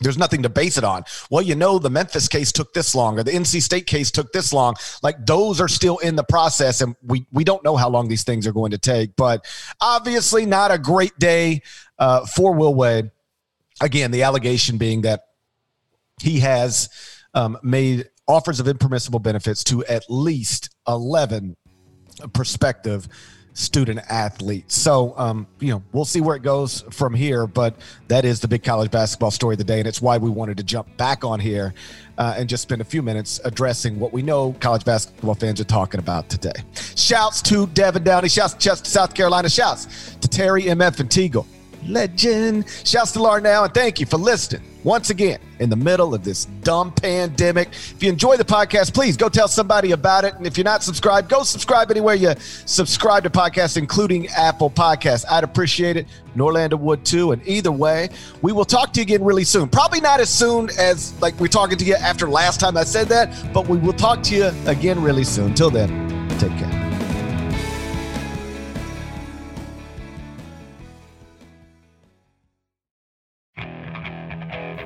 there's 0.00 0.18
nothing 0.18 0.42
to 0.42 0.48
base 0.48 0.76
it 0.76 0.84
on. 0.84 1.04
Well 1.30 1.42
you 1.42 1.54
know 1.54 1.78
the 1.78 1.90
memphis 1.90 2.28
case 2.28 2.52
took 2.52 2.74
this 2.74 2.94
long 2.94 3.18
or 3.18 3.22
the 3.22 3.32
nc 3.32 3.60
state 3.62 3.86
case 3.86 4.10
took 4.10 4.32
this 4.32 4.52
long. 4.52 4.74
Like 5.02 5.24
those 5.24 5.60
are 5.60 5.68
still 5.68 5.98
in 5.98 6.16
the 6.16 6.24
process 6.24 6.80
and 6.80 6.96
we 7.02 7.26
we 7.32 7.44
don't 7.44 7.64
know 7.64 7.76
how 7.76 7.88
long 7.88 8.08
these 8.08 8.24
things 8.24 8.46
are 8.46 8.52
going 8.52 8.72
to 8.72 8.78
take 8.78 9.16
but 9.16 9.44
obviously 9.80 10.46
not 10.46 10.70
a 10.70 10.78
great 10.78 11.18
day 11.18 11.62
uh, 11.98 12.26
for 12.26 12.54
will 12.54 12.74
wade. 12.74 13.10
Again 13.80 14.10
the 14.10 14.22
allegation 14.24 14.78
being 14.78 15.02
that 15.02 15.24
he 16.20 16.40
has 16.40 16.88
um, 17.34 17.58
made 17.62 18.08
offers 18.26 18.60
of 18.60 18.68
impermissible 18.68 19.18
benefits 19.18 19.64
to 19.64 19.84
at 19.84 20.04
least 20.08 20.74
11 20.88 21.56
perspective 22.32 23.08
student 23.54 24.00
athlete. 24.08 24.70
So, 24.70 25.14
um, 25.16 25.46
you 25.60 25.70
know, 25.70 25.82
we'll 25.92 26.04
see 26.04 26.20
where 26.20 26.34
it 26.36 26.42
goes 26.42 26.82
from 26.90 27.14
here, 27.14 27.46
but 27.46 27.76
that 28.08 28.24
is 28.24 28.40
the 28.40 28.48
big 28.48 28.64
college 28.64 28.90
basketball 28.90 29.30
story 29.30 29.54
of 29.54 29.58
the 29.58 29.64
day. 29.64 29.78
And 29.78 29.86
it's 29.86 30.02
why 30.02 30.18
we 30.18 30.28
wanted 30.28 30.56
to 30.56 30.64
jump 30.64 30.94
back 30.96 31.24
on 31.24 31.38
here 31.38 31.72
uh, 32.18 32.34
and 32.36 32.48
just 32.48 32.64
spend 32.64 32.80
a 32.80 32.84
few 32.84 33.00
minutes 33.00 33.40
addressing 33.44 33.98
what 33.98 34.12
we 34.12 34.22
know 34.22 34.54
college 34.60 34.84
basketball 34.84 35.36
fans 35.36 35.60
are 35.60 35.64
talking 35.64 36.00
about 36.00 36.28
today. 36.28 36.52
Shouts 36.96 37.40
to 37.42 37.68
Devin 37.68 38.02
Downey, 38.02 38.28
shouts 38.28 38.54
to 38.54 38.76
South 38.76 39.14
Carolina, 39.14 39.48
shouts 39.48 40.16
to 40.16 40.28
Terry 40.28 40.64
MF 40.64 41.00
and 41.00 41.08
Teagle 41.08 41.46
legend. 41.86 42.66
Shouts 42.84 43.12
to 43.12 43.18
Larnell, 43.18 43.64
and 43.64 43.74
thank 43.74 44.00
you 44.00 44.06
for 44.06 44.16
listening 44.18 44.62
once 44.84 45.08
again 45.08 45.38
in 45.58 45.70
the 45.70 45.76
middle 45.76 46.14
of 46.14 46.22
this 46.22 46.44
dumb 46.62 46.92
pandemic. 46.92 47.68
If 47.68 48.02
you 48.02 48.10
enjoy 48.10 48.36
the 48.36 48.44
podcast, 48.44 48.92
please 48.92 49.16
go 49.16 49.28
tell 49.28 49.48
somebody 49.48 49.92
about 49.92 50.24
it. 50.24 50.34
And 50.34 50.46
if 50.46 50.56
you're 50.56 50.64
not 50.64 50.82
subscribed, 50.82 51.28
go 51.28 51.42
subscribe 51.42 51.90
anywhere 51.90 52.14
you 52.14 52.34
subscribe 52.38 53.24
to 53.24 53.30
podcasts, 53.30 53.76
including 53.76 54.28
Apple 54.28 54.70
Podcasts. 54.70 55.24
I'd 55.30 55.42
appreciate 55.42 55.96
it. 55.96 56.06
Norlander 56.36 56.78
would 56.78 57.04
too. 57.04 57.32
And 57.32 57.46
either 57.48 57.72
way, 57.72 58.10
we 58.42 58.52
will 58.52 58.64
talk 58.64 58.92
to 58.92 59.00
you 59.00 59.04
again 59.04 59.24
really 59.24 59.44
soon. 59.44 59.68
Probably 59.68 60.00
not 60.00 60.20
as 60.20 60.28
soon 60.28 60.68
as 60.78 61.20
like 61.22 61.38
we're 61.40 61.48
talking 61.48 61.78
to 61.78 61.84
you 61.84 61.94
after 61.94 62.28
last 62.28 62.60
time 62.60 62.76
I 62.76 62.84
said 62.84 63.08
that, 63.08 63.52
but 63.54 63.66
we 63.66 63.78
will 63.78 63.92
talk 63.92 64.22
to 64.24 64.34
you 64.34 64.50
again 64.66 65.02
really 65.02 65.24
soon. 65.24 65.54
Till 65.54 65.70
then, 65.70 66.23